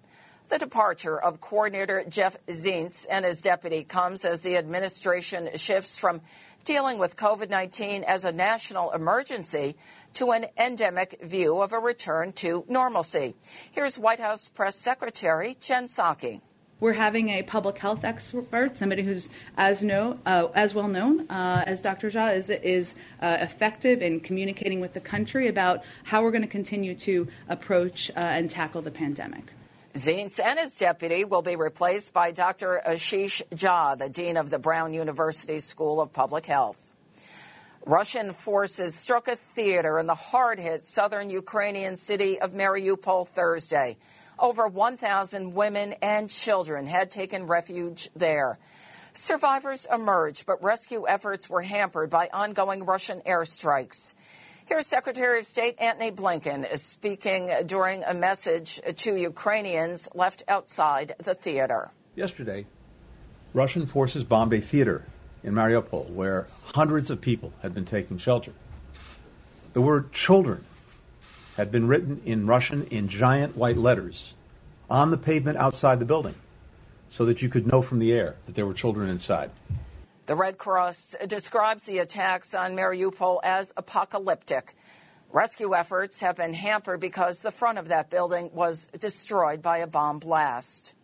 The 0.49 0.59
departure 0.59 1.19
of 1.19 1.41
coordinator 1.41 2.05
Jeff 2.09 2.37
Zients 2.47 3.07
and 3.11 3.25
his 3.25 3.41
deputy 3.41 3.83
comes 3.85 4.25
as 4.25 4.43
the 4.43 4.57
administration 4.57 5.49
shifts 5.57 5.99
from 5.99 6.21
dealing 6.67 6.99
with 6.99 7.17
COVID 7.17 7.49
19 7.49 8.03
as 8.03 8.25
a 8.25 8.33
national 8.33 8.91
emergency 8.91 9.77
to 10.15 10.33
an 10.33 10.47
endemic 10.59 11.17
view 11.23 11.63
of 11.63 11.73
a 11.73 11.79
return 11.79 12.33
to 12.33 12.65
normalcy. 12.69 13.37
Here's 13.71 13.99
White 13.99 14.19
House 14.19 14.49
Press 14.49 14.77
Secretary 14.77 15.57
Jen 15.61 15.87
Psaki. 15.87 16.41
We're 16.81 16.93
having 16.93 17.29
a 17.29 17.43
public 17.45 17.79
health 17.79 18.05
expert, 18.05 18.77
somebody 18.77 19.05
who's 19.05 19.29
as 19.57 19.85
know 19.85 20.19
uh, 20.27 20.49
as 20.55 20.75
well 20.75 20.89
known 20.89 21.31
uh, 21.31 21.63
as 21.67 21.81
Dr. 21.81 22.11
Jha 22.11 22.37
is 22.37 22.51
is 22.51 22.95
uh, 23.23 23.39
effective 23.41 24.03
in 24.03 24.19
communicating 24.19 24.81
with 24.81 24.93
the 24.93 25.01
country 25.01 25.47
about 25.47 25.85
how 26.03 26.23
we're 26.23 26.33
going 26.33 26.43
to 26.43 26.49
continue 26.49 26.97
to 26.97 27.29
approach 27.49 28.11
uh, 28.11 28.19
and 28.19 28.51
tackle 28.51 28.83
the 28.83 28.91
pandemic. 28.91 29.56
Zients 29.97 30.39
and 30.39 30.59
his 30.59 30.75
deputy 30.75 31.25
will 31.25 31.41
be 31.41 31.57
replaced 31.57 32.13
by 32.13 32.31
Dr. 32.31 32.83
Ashish 32.87 33.41
Jha, 33.49 33.97
the 33.97 34.11
dean 34.11 34.37
of 34.37 34.51
the 34.51 34.59
Brown 34.59 34.93
University 34.93 35.59
School 35.59 36.03
of 36.03 36.13
Public 36.13 36.45
Health. 36.45 36.93
Russian 37.87 38.35
forces 38.35 38.95
struck 38.95 39.27
a 39.27 39.37
theater 39.37 39.99
in 39.99 40.07
the 40.07 40.15
hard 40.15 40.59
hit 40.59 40.85
southern 40.85 41.31
Ukrainian 41.31 41.97
city 41.97 42.39
of 42.39 42.53
Mariupol 42.53 43.27
Thursday. 43.27 43.97
Over 44.39 44.69
1,000 44.69 45.55
women 45.55 45.95
and 46.03 46.29
children 46.29 46.87
had 46.87 47.11
taken 47.11 47.47
refuge 47.47 48.11
there. 48.15 48.59
Survivors 49.15 49.87
emerged, 49.91 50.45
but 50.45 50.63
rescue 50.63 51.09
efforts 51.09 51.49
were 51.49 51.63
hampered 51.63 52.11
by 52.11 52.29
ongoing 52.35 52.85
Russian 52.85 53.23
airstrikes. 53.23 54.13
Here's 54.69 54.89
Secretary 54.89 55.39
of 55.39 55.47
State 55.47 55.77
Antony 55.79 56.11
Blinken 56.11 56.69
is 56.69 56.83
speaking 56.83 57.53
during 57.67 58.03
a 58.03 58.13
message 58.13 58.81
to 58.97 59.15
Ukrainians 59.15 60.09
left 60.13 60.43
outside 60.49 61.15
the 61.23 61.35
theater. 61.35 61.93
Yesterday, 62.17 62.67
Russian 63.55 63.87
forces 63.87 64.25
bombed 64.25 64.53
a 64.55 64.61
theater 64.61 65.05
in 65.45 65.55
Mariupol 65.55 66.11
where 66.11 66.49
hundreds 66.65 67.11
of 67.11 67.21
people 67.21 67.53
had 67.63 67.75
been 67.75 67.85
taking 67.85 68.19
shelter. 68.19 68.51
The 69.73 69.81
word 69.81 70.13
children 70.13 70.65
had 71.57 71.71
been 71.71 71.87
written 71.87 72.21
in 72.25 72.49
Russian 72.49 72.89
in 72.89 73.07
giant 73.07 73.57
white 73.57 73.77
letters 73.77 74.35
on 74.91 75.13
the 75.13 75.17
pavement 75.17 75.59
outside 75.59 76.01
the 76.01 76.07
building 76.07 76.35
so 77.09 77.27
that 77.27 77.41
you 77.41 77.49
could 77.49 77.69
know 77.69 77.83
from 77.83 78.01
the 78.01 78.13
air 78.13 78.35
that 78.47 78.57
there 78.57 78.67
were 78.67 78.75
children 78.75 79.11
inside. 79.11 79.53
The 80.27 80.35
Red 80.35 80.59
Cross 80.59 81.15
describes 81.29 81.85
the 81.85 81.99
attacks 81.99 82.53
on 82.53 82.75
Mariupol 82.75 83.39
as 83.45 83.73
apocalyptic. 83.77 84.75
Rescue 85.31 85.73
efforts 85.73 86.21
have 86.21 86.35
been 86.35 86.53
hampered 86.53 86.99
because 86.99 87.43
the 87.43 87.53
front 87.53 87.79
of 87.79 87.87
that 87.89 88.11
building 88.11 88.51
was 88.53 88.87
destroyed 88.99 89.63
by 89.63 89.79
a 89.79 89.87
bomb 89.87 90.19
blast. 90.19 90.97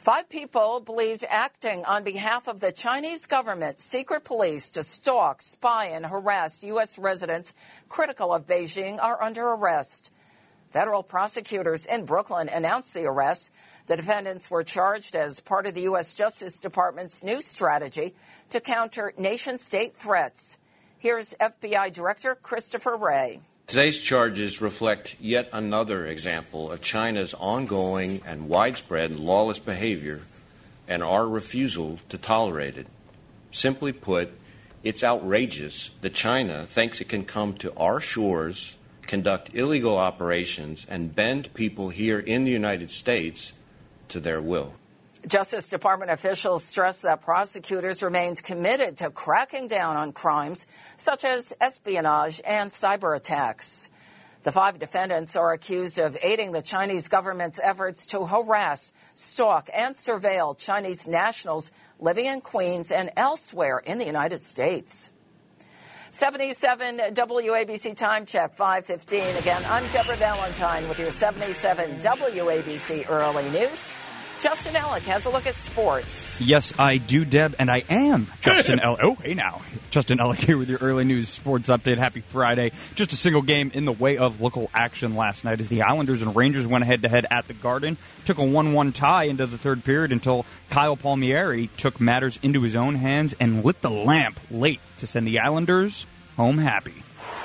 Five 0.00 0.28
people 0.28 0.80
believed 0.80 1.24
acting 1.30 1.86
on 1.86 2.04
behalf 2.04 2.46
of 2.46 2.60
the 2.60 2.72
Chinese 2.72 3.24
government, 3.24 3.78
secret 3.78 4.24
police 4.24 4.70
to 4.72 4.82
stalk, 4.82 5.40
spy, 5.40 5.86
and 5.86 6.04
harass 6.04 6.62
U.S. 6.64 6.98
residents 6.98 7.54
critical 7.88 8.34
of 8.34 8.46
Beijing 8.46 9.02
are 9.02 9.22
under 9.22 9.48
arrest. 9.48 10.12
Federal 10.70 11.02
prosecutors 11.02 11.84
in 11.84 12.04
Brooklyn 12.04 12.48
announced 12.48 12.94
the 12.94 13.04
arrest. 13.04 13.50
The 13.88 13.96
defendants 13.96 14.48
were 14.48 14.62
charged 14.62 15.16
as 15.16 15.40
part 15.40 15.66
of 15.66 15.74
the 15.74 15.82
U.S. 15.82 16.14
Justice 16.14 16.58
Department's 16.60 17.24
new 17.24 17.42
strategy 17.42 18.14
to 18.50 18.60
counter 18.60 19.12
nation 19.18 19.58
state 19.58 19.96
threats. 19.96 20.58
Here's 20.96 21.34
FBI 21.40 21.92
Director 21.92 22.36
Christopher 22.36 22.96
Wray. 22.96 23.40
Today's 23.66 24.00
charges 24.00 24.60
reflect 24.60 25.16
yet 25.18 25.48
another 25.52 26.06
example 26.06 26.70
of 26.70 26.82
China's 26.82 27.34
ongoing 27.34 28.22
and 28.24 28.48
widespread 28.48 29.18
lawless 29.18 29.58
behavior 29.58 30.22
and 30.86 31.02
our 31.02 31.26
refusal 31.26 31.98
to 32.10 32.18
tolerate 32.18 32.76
it. 32.76 32.86
Simply 33.50 33.92
put, 33.92 34.32
it's 34.84 35.02
outrageous 35.02 35.90
that 36.00 36.14
China 36.14 36.64
thinks 36.64 37.00
it 37.00 37.08
can 37.08 37.24
come 37.24 37.54
to 37.54 37.74
our 37.74 38.00
shores 38.00 38.76
conduct 39.10 39.50
illegal 39.54 39.98
operations 39.98 40.86
and 40.88 41.12
bend 41.12 41.52
people 41.52 41.88
here 41.88 42.20
in 42.20 42.44
the 42.44 42.50
United 42.52 42.88
States 42.88 43.52
to 44.06 44.20
their 44.20 44.40
will. 44.40 44.72
Justice 45.26 45.66
Department 45.66 46.12
officials 46.12 46.62
stress 46.62 47.00
that 47.00 47.20
prosecutors 47.20 48.04
remained 48.04 48.40
committed 48.44 48.96
to 48.98 49.10
cracking 49.10 49.66
down 49.66 49.96
on 49.96 50.12
crimes 50.12 50.64
such 50.96 51.24
as 51.24 51.52
espionage 51.60 52.40
and 52.46 52.70
cyber 52.70 53.16
attacks. 53.16 53.90
The 54.44 54.52
five 54.52 54.78
defendants 54.78 55.34
are 55.34 55.52
accused 55.52 55.98
of 55.98 56.16
aiding 56.22 56.52
the 56.52 56.62
Chinese 56.62 57.08
government's 57.08 57.58
efforts 57.60 58.06
to 58.06 58.26
harass, 58.26 58.92
stalk, 59.16 59.68
and 59.74 59.96
surveil 59.96 60.56
Chinese 60.56 61.08
nationals 61.08 61.72
living 61.98 62.26
in 62.26 62.40
Queens 62.40 62.92
and 62.92 63.10
elsewhere 63.16 63.82
in 63.84 63.98
the 63.98 64.06
United 64.06 64.40
States. 64.40 65.10
77 66.12 66.98
WABC 67.14 67.96
time 67.96 68.26
check 68.26 68.52
515. 68.54 69.36
Again, 69.36 69.62
I'm 69.68 69.88
Deborah 69.92 70.16
Valentine 70.16 70.88
with 70.88 70.98
your 70.98 71.12
77 71.12 72.00
WABC 72.00 73.08
early 73.08 73.48
news. 73.50 73.84
Justin 74.40 74.72
Ellick 74.74 75.02
has 75.02 75.26
a 75.26 75.30
look 75.30 75.46
at 75.46 75.54
sports. 75.54 76.40
Yes, 76.40 76.72
I 76.78 76.96
do, 76.96 77.26
Deb, 77.26 77.54
and 77.58 77.70
I 77.70 77.84
am 77.90 78.26
Justin 78.40 78.78
Ellick. 78.82 79.00
Oh, 79.02 79.14
hey 79.16 79.34
now. 79.34 79.60
Justin 79.90 80.16
Ellick 80.18 80.38
here 80.38 80.56
with 80.56 80.70
your 80.70 80.78
early 80.80 81.04
news 81.04 81.28
sports 81.28 81.68
update. 81.68 81.98
Happy 81.98 82.20
Friday. 82.20 82.72
Just 82.94 83.12
a 83.12 83.16
single 83.16 83.42
game 83.42 83.70
in 83.74 83.84
the 83.84 83.92
way 83.92 84.16
of 84.16 84.40
local 84.40 84.70
action 84.72 85.14
last 85.14 85.44
night 85.44 85.60
as 85.60 85.68
the 85.68 85.82
Islanders 85.82 86.22
and 86.22 86.34
Rangers 86.34 86.66
went 86.66 86.84
head 86.84 87.02
to 87.02 87.08
head 87.10 87.26
at 87.30 87.48
the 87.48 87.54
Garden. 87.54 87.98
Took 88.24 88.38
a 88.38 88.44
1 88.44 88.72
1 88.72 88.92
tie 88.92 89.24
into 89.24 89.46
the 89.46 89.58
third 89.58 89.84
period 89.84 90.10
until 90.10 90.46
Kyle 90.70 90.96
Palmieri 90.96 91.68
took 91.76 92.00
matters 92.00 92.38
into 92.42 92.62
his 92.62 92.74
own 92.74 92.94
hands 92.94 93.34
and 93.38 93.62
lit 93.62 93.82
the 93.82 93.90
lamp 93.90 94.40
late 94.50 94.80
to 94.98 95.06
send 95.06 95.26
the 95.26 95.38
Islanders 95.38 96.06
home 96.38 96.56
happy. 96.56 96.94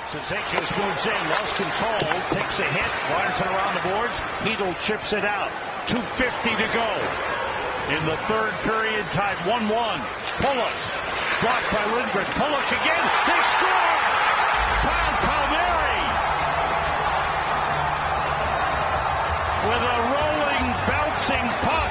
Cizikas 0.08 0.78
moves 0.78 1.04
in, 1.04 1.28
lost 1.30 1.54
control, 1.56 2.20
takes 2.30 2.58
a 2.60 2.64
hit, 2.64 3.10
wires 3.10 3.40
it 3.40 3.46
around 3.46 3.74
the 3.74 3.88
boards. 3.88 4.20
Chytil 4.40 4.82
chips 4.86 5.12
it 5.12 5.24
out. 5.24 5.50
2.50 5.86 6.02
to 6.58 6.68
go. 6.74 6.90
In 7.94 8.02
the 8.06 8.16
third 8.26 8.50
period, 8.66 9.06
tied 9.14 9.38
1-1. 9.46 9.70
Pulock, 9.70 10.76
blocked 11.40 11.70
by 11.70 11.84
Lindgren. 11.94 12.26
Pulock 12.34 12.66
again. 12.74 13.06
They 13.30 13.42
score! 13.54 13.94
Kyle 14.82 15.16
Palmieri 15.22 16.02
with 19.70 19.82
a 19.86 19.98
rolling, 20.10 20.66
bouncing 20.90 21.46
puck. 21.62 21.85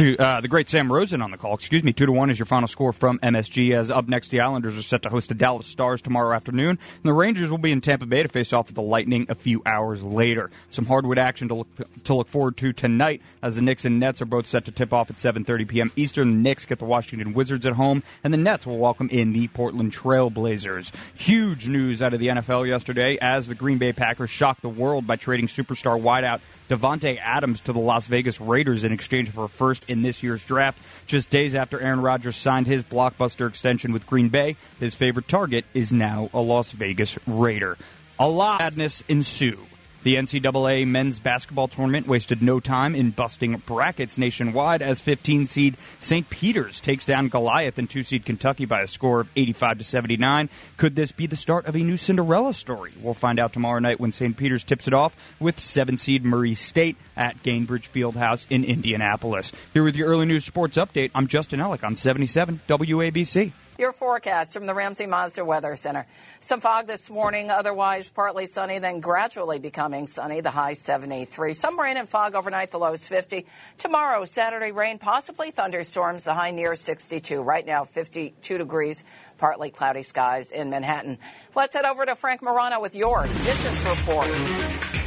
To 0.00 0.16
uh, 0.16 0.40
the 0.40 0.48
great 0.48 0.66
Sam 0.70 0.90
Rosen 0.90 1.20
on 1.20 1.30
the 1.30 1.36
call. 1.36 1.52
Excuse 1.52 1.84
me. 1.84 1.92
Two 1.92 2.06
to 2.06 2.12
one 2.12 2.30
is 2.30 2.38
your 2.38 2.46
final 2.46 2.68
score 2.68 2.90
from 2.90 3.18
MSG. 3.18 3.74
As 3.74 3.90
up 3.90 4.08
next, 4.08 4.30
the 4.30 4.40
Islanders 4.40 4.78
are 4.78 4.82
set 4.82 5.02
to 5.02 5.10
host 5.10 5.28
the 5.28 5.34
Dallas 5.34 5.66
Stars 5.66 6.00
tomorrow 6.00 6.34
afternoon, 6.34 6.70
and 6.70 7.02
the 7.02 7.12
Rangers 7.12 7.50
will 7.50 7.58
be 7.58 7.70
in 7.70 7.82
Tampa 7.82 8.06
Bay 8.06 8.22
to 8.22 8.28
face 8.30 8.54
off 8.54 8.68
with 8.68 8.76
the 8.76 8.80
Lightning 8.80 9.26
a 9.28 9.34
few 9.34 9.60
hours 9.66 10.02
later. 10.02 10.50
Some 10.70 10.86
hardwood 10.86 11.18
action 11.18 11.48
to 11.48 11.54
look 11.54 11.68
to 12.04 12.14
look 12.14 12.28
forward 12.28 12.56
to 12.56 12.72
tonight, 12.72 13.20
as 13.42 13.56
the 13.56 13.60
Knicks 13.60 13.84
and 13.84 14.00
Nets 14.00 14.22
are 14.22 14.24
both 14.24 14.46
set 14.46 14.64
to 14.64 14.72
tip 14.72 14.94
off 14.94 15.10
at 15.10 15.16
7:30 15.16 15.68
p.m. 15.68 15.92
Eastern. 15.96 16.30
The 16.30 16.48
Knicks 16.48 16.64
get 16.64 16.78
the 16.78 16.86
Washington 16.86 17.34
Wizards 17.34 17.66
at 17.66 17.74
home, 17.74 18.02
and 18.24 18.32
the 18.32 18.38
Nets 18.38 18.66
will 18.66 18.78
welcome 18.78 19.10
in 19.10 19.34
the 19.34 19.48
Portland 19.48 19.92
Trailblazers. 19.92 20.92
Huge 21.14 21.68
news 21.68 22.00
out 22.00 22.14
of 22.14 22.20
the 22.20 22.28
NFL 22.28 22.66
yesterday, 22.66 23.18
as 23.20 23.48
the 23.48 23.54
Green 23.54 23.76
Bay 23.76 23.92
Packers 23.92 24.30
shocked 24.30 24.62
the 24.62 24.70
world 24.70 25.06
by 25.06 25.16
trading 25.16 25.46
superstar 25.46 26.00
wideout 26.00 26.40
Davante 26.70 27.18
Adams 27.20 27.60
to 27.62 27.74
the 27.74 27.80
Las 27.80 28.06
Vegas 28.06 28.40
Raiders 28.40 28.84
in 28.84 28.92
exchange 28.92 29.28
for 29.28 29.44
a 29.44 29.48
first 29.48 29.84
in 29.90 30.02
this 30.02 30.22
year's 30.22 30.44
draft. 30.44 30.78
Just 31.06 31.28
days 31.30 31.54
after 31.54 31.80
Aaron 31.80 32.00
Rodgers 32.00 32.36
signed 32.36 32.66
his 32.66 32.84
blockbuster 32.84 33.48
extension 33.48 33.92
with 33.92 34.06
Green 34.06 34.28
Bay, 34.28 34.56
his 34.78 34.94
favorite 34.94 35.28
target 35.28 35.64
is 35.74 35.92
now 35.92 36.30
a 36.32 36.40
Las 36.40 36.72
Vegas 36.72 37.18
Raider. 37.26 37.76
A 38.18 38.28
lot 38.28 38.60
of 38.60 38.64
madness 38.64 39.02
ensue 39.08 39.58
the 40.02 40.16
NCAA 40.16 40.86
men's 40.86 41.18
basketball 41.18 41.68
tournament 41.68 42.06
wasted 42.06 42.42
no 42.42 42.60
time 42.60 42.94
in 42.94 43.10
busting 43.10 43.56
brackets 43.66 44.18
nationwide 44.18 44.82
as 44.82 45.00
15 45.00 45.46
seed 45.46 45.76
St. 46.00 46.28
Peter's 46.30 46.80
takes 46.80 47.04
down 47.04 47.28
Goliath 47.28 47.78
and 47.78 47.88
2 47.88 48.02
seed 48.02 48.24
Kentucky 48.24 48.64
by 48.64 48.80
a 48.82 48.86
score 48.86 49.20
of 49.20 49.28
85 49.36 49.78
to 49.78 49.84
79. 49.84 50.48
Could 50.76 50.96
this 50.96 51.12
be 51.12 51.26
the 51.26 51.36
start 51.36 51.66
of 51.66 51.76
a 51.76 51.80
new 51.80 51.96
Cinderella 51.96 52.54
story? 52.54 52.92
We'll 53.02 53.14
find 53.14 53.38
out 53.38 53.52
tomorrow 53.52 53.78
night 53.78 54.00
when 54.00 54.12
St. 54.12 54.36
Peter's 54.36 54.64
tips 54.64 54.88
it 54.88 54.94
off 54.94 55.14
with 55.38 55.60
7 55.60 55.96
seed 55.96 56.24
Murray 56.24 56.54
State 56.54 56.96
at 57.16 57.42
Gainbridge 57.42 57.88
Fieldhouse 57.90 58.46
in 58.48 58.64
Indianapolis. 58.64 59.52
Here 59.72 59.84
with 59.84 59.96
your 59.96 60.08
early 60.08 60.26
news 60.26 60.44
sports 60.44 60.76
update, 60.76 61.10
I'm 61.14 61.26
Justin 61.26 61.60
Ellick 61.60 61.84
on 61.84 61.96
77 61.96 62.60
WABC. 62.68 63.52
Your 63.80 63.92
forecast 63.92 64.52
from 64.52 64.66
the 64.66 64.74
Ramsey 64.74 65.06
Mazda 65.06 65.42
Weather 65.42 65.74
Center. 65.74 66.06
Some 66.38 66.60
fog 66.60 66.86
this 66.86 67.08
morning, 67.08 67.50
otherwise 67.50 68.10
partly 68.10 68.44
sunny, 68.44 68.78
then 68.78 69.00
gradually 69.00 69.58
becoming 69.58 70.06
sunny, 70.06 70.42
the 70.42 70.50
high 70.50 70.74
73. 70.74 71.54
Some 71.54 71.80
rain 71.80 71.96
and 71.96 72.06
fog 72.06 72.34
overnight, 72.34 72.72
the 72.72 72.78
lows 72.78 73.08
50. 73.08 73.46
Tomorrow, 73.78 74.26
Saturday, 74.26 74.70
rain, 74.70 74.98
possibly 74.98 75.50
thunderstorms, 75.50 76.24
the 76.24 76.34
high 76.34 76.50
near 76.50 76.76
62. 76.76 77.40
Right 77.40 77.64
now, 77.64 77.84
52 77.84 78.58
degrees, 78.58 79.02
partly 79.40 79.70
cloudy 79.70 80.02
skies 80.02 80.52
in 80.52 80.68
Manhattan. 80.70 81.18
Let's 81.56 81.74
head 81.74 81.86
over 81.86 82.04
to 82.04 82.14
Frank 82.14 82.42
Morano 82.42 82.78
with 82.78 82.94
your 82.94 83.22
business 83.22 83.84
report. 83.84 84.28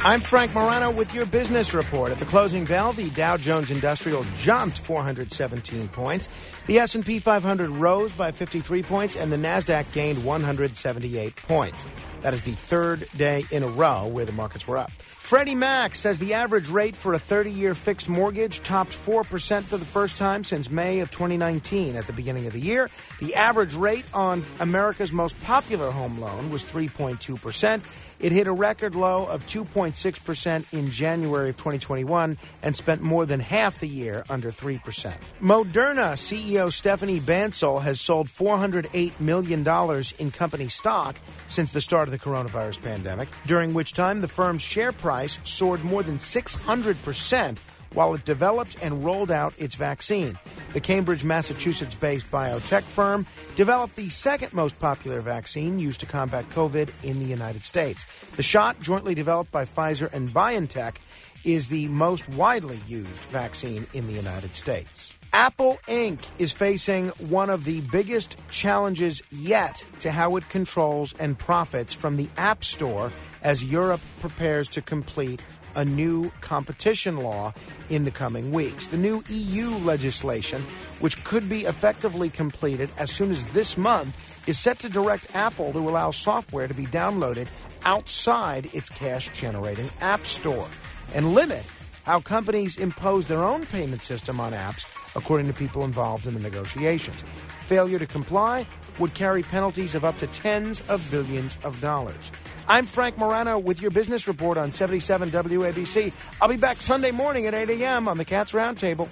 I'm 0.04 0.20
Frank 0.20 0.54
Morano 0.54 0.90
with 0.90 1.14
your 1.14 1.24
business 1.24 1.72
report. 1.72 2.10
At 2.10 2.18
the 2.18 2.26
closing 2.26 2.64
bell, 2.64 2.92
the 2.92 3.08
Dow 3.10 3.36
Jones 3.36 3.70
Industrial 3.70 4.24
jumped 4.38 4.80
417 4.80 5.88
points. 5.88 6.28
The 6.66 6.80
S&P 6.80 7.20
500 7.20 7.70
rose 7.70 8.12
by 8.12 8.32
53 8.32 8.82
points 8.82 9.16
and 9.16 9.32
the 9.32 9.36
Nasdaq 9.36 9.90
gained 9.94 10.22
178 10.24 11.36
points. 11.36 11.86
That 12.24 12.32
is 12.32 12.42
the 12.42 12.52
third 12.52 13.06
day 13.18 13.44
in 13.50 13.62
a 13.62 13.68
row 13.68 14.06
where 14.06 14.24
the 14.24 14.32
markets 14.32 14.66
were 14.66 14.78
up. 14.78 14.90
Freddie 14.90 15.54
Mac 15.54 15.94
says 15.94 16.18
the 16.18 16.32
average 16.32 16.70
rate 16.70 16.96
for 16.96 17.12
a 17.12 17.18
30-year 17.18 17.74
fixed 17.74 18.08
mortgage 18.08 18.62
topped 18.62 18.92
4% 18.92 19.62
for 19.62 19.76
the 19.76 19.84
first 19.84 20.16
time 20.16 20.42
since 20.42 20.70
May 20.70 21.00
of 21.00 21.10
2019 21.10 21.96
at 21.96 22.06
the 22.06 22.14
beginning 22.14 22.46
of 22.46 22.54
the 22.54 22.60
year. 22.62 22.88
The 23.20 23.34
average 23.34 23.74
rate 23.74 24.06
on 24.14 24.42
America's 24.58 25.12
most 25.12 25.38
popular 25.44 25.90
home 25.90 26.18
loan 26.18 26.50
was 26.50 26.64
3.2%. 26.64 27.82
It 28.24 28.32
hit 28.32 28.46
a 28.46 28.52
record 28.52 28.94
low 28.94 29.26
of 29.26 29.46
2.6% 29.48 30.72
in 30.72 30.90
January 30.90 31.50
of 31.50 31.58
2021 31.58 32.38
and 32.62 32.74
spent 32.74 33.02
more 33.02 33.26
than 33.26 33.38
half 33.38 33.78
the 33.80 33.86
year 33.86 34.24
under 34.30 34.50
3%. 34.50 35.12
Moderna 35.42 36.14
CEO 36.16 36.68
Stéphane 36.68 37.20
Bancel 37.20 37.82
has 37.82 38.00
sold 38.00 38.28
$408 38.28 39.20
million 39.20 39.60
in 40.18 40.30
company 40.30 40.68
stock 40.68 41.16
since 41.48 41.72
the 41.72 41.82
start 41.82 42.08
of 42.08 42.12
the 42.12 42.18
coronavirus 42.18 42.80
pandemic, 42.80 43.28
during 43.46 43.74
which 43.74 43.92
time 43.92 44.22
the 44.22 44.28
firm's 44.28 44.62
share 44.62 44.92
price 44.92 45.38
soared 45.44 45.84
more 45.84 46.02
than 46.02 46.16
600% 46.16 47.58
while 47.94 48.14
it 48.14 48.24
developed 48.24 48.76
and 48.82 49.04
rolled 49.04 49.30
out 49.30 49.54
its 49.58 49.76
vaccine. 49.76 50.38
The 50.72 50.80
Cambridge, 50.80 51.24
Massachusetts 51.24 51.94
based 51.94 52.30
biotech 52.30 52.82
firm 52.82 53.26
developed 53.56 53.96
the 53.96 54.10
second 54.10 54.52
most 54.52 54.78
popular 54.78 55.20
vaccine 55.20 55.78
used 55.78 56.00
to 56.00 56.06
combat 56.06 56.48
COVID 56.50 56.90
in 57.02 57.20
the 57.20 57.26
United 57.26 57.64
States. 57.64 58.04
The 58.36 58.42
shot, 58.42 58.80
jointly 58.80 59.14
developed 59.14 59.52
by 59.52 59.64
Pfizer 59.64 60.12
and 60.12 60.28
BioNTech, 60.28 60.96
is 61.44 61.68
the 61.68 61.88
most 61.88 62.28
widely 62.30 62.80
used 62.88 63.22
vaccine 63.30 63.86
in 63.94 64.06
the 64.06 64.12
United 64.12 64.54
States. 64.54 65.13
Apple 65.34 65.80
Inc. 65.88 66.20
is 66.38 66.52
facing 66.52 67.08
one 67.18 67.50
of 67.50 67.64
the 67.64 67.80
biggest 67.90 68.36
challenges 68.52 69.20
yet 69.32 69.84
to 69.98 70.12
how 70.12 70.36
it 70.36 70.48
controls 70.48 71.12
and 71.18 71.36
profits 71.36 71.92
from 71.92 72.16
the 72.16 72.28
App 72.36 72.62
Store 72.62 73.10
as 73.42 73.64
Europe 73.64 74.00
prepares 74.20 74.68
to 74.68 74.80
complete 74.80 75.42
a 75.74 75.84
new 75.84 76.30
competition 76.40 77.16
law 77.16 77.52
in 77.90 78.04
the 78.04 78.12
coming 78.12 78.52
weeks. 78.52 78.86
The 78.86 78.96
new 78.96 79.24
EU 79.28 79.70
legislation, 79.78 80.62
which 81.00 81.24
could 81.24 81.48
be 81.48 81.62
effectively 81.62 82.30
completed 82.30 82.88
as 82.96 83.10
soon 83.10 83.32
as 83.32 83.44
this 83.46 83.76
month, 83.76 84.16
is 84.48 84.56
set 84.56 84.78
to 84.78 84.88
direct 84.88 85.34
Apple 85.34 85.72
to 85.72 85.80
allow 85.80 86.12
software 86.12 86.68
to 86.68 86.74
be 86.74 86.86
downloaded 86.86 87.48
outside 87.84 88.72
its 88.72 88.88
cash 88.88 89.32
generating 89.32 89.90
App 90.00 90.24
Store 90.26 90.68
and 91.12 91.34
limit 91.34 91.64
how 92.04 92.20
companies 92.20 92.76
impose 92.76 93.26
their 93.26 93.42
own 93.42 93.66
payment 93.66 94.02
system 94.02 94.38
on 94.38 94.52
apps, 94.52 94.84
according 95.16 95.46
to 95.46 95.52
people 95.52 95.84
involved 95.84 96.26
in 96.26 96.34
the 96.34 96.40
negotiations. 96.40 97.22
Failure 97.66 97.98
to 97.98 98.06
comply 98.06 98.66
would 98.98 99.14
carry 99.14 99.42
penalties 99.42 99.94
of 99.94 100.04
up 100.04 100.18
to 100.18 100.26
tens 100.28 100.80
of 100.88 101.08
billions 101.10 101.58
of 101.64 101.80
dollars. 101.80 102.30
I'm 102.68 102.86
Frank 102.86 103.18
Morano 103.18 103.58
with 103.58 103.82
your 103.82 103.90
business 103.90 104.26
report 104.26 104.56
on 104.56 104.72
77 104.72 105.30
WABC. 105.30 106.12
I'll 106.40 106.48
be 106.48 106.56
back 106.56 106.80
Sunday 106.80 107.10
morning 107.10 107.46
at 107.46 107.54
8 107.54 107.70
a.m. 107.70 108.08
on 108.08 108.18
the 108.18 108.24
Cats 108.24 108.52
Roundtable. 108.52 109.08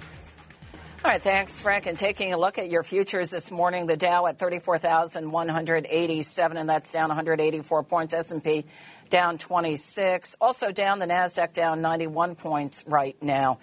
All 1.05 1.11
right, 1.11 1.21
thanks, 1.21 1.59
Frank. 1.59 1.85
And 1.85 1.97
taking 1.97 2.33
a 2.33 2.37
look 2.37 2.57
at 2.57 2.69
your 2.69 2.81
futures 2.81 3.29
this 3.29 3.51
morning, 3.51 3.87
the 3.87 3.97
Dow 3.97 4.25
at 4.25 4.39
34,187, 4.39 6.57
and 6.57 6.69
that's 6.69 6.91
down 6.91 7.09
184 7.09 7.83
points. 7.83 8.13
S&P 8.13 8.63
down 9.09 9.37
26. 9.37 10.37
Also 10.39 10.71
down, 10.71 10.99
the 10.99 11.05
Nasdaq 11.05 11.51
down 11.51 11.81
91 11.81 12.35
points 12.35 12.85
right 12.87 13.21
now. 13.21 13.57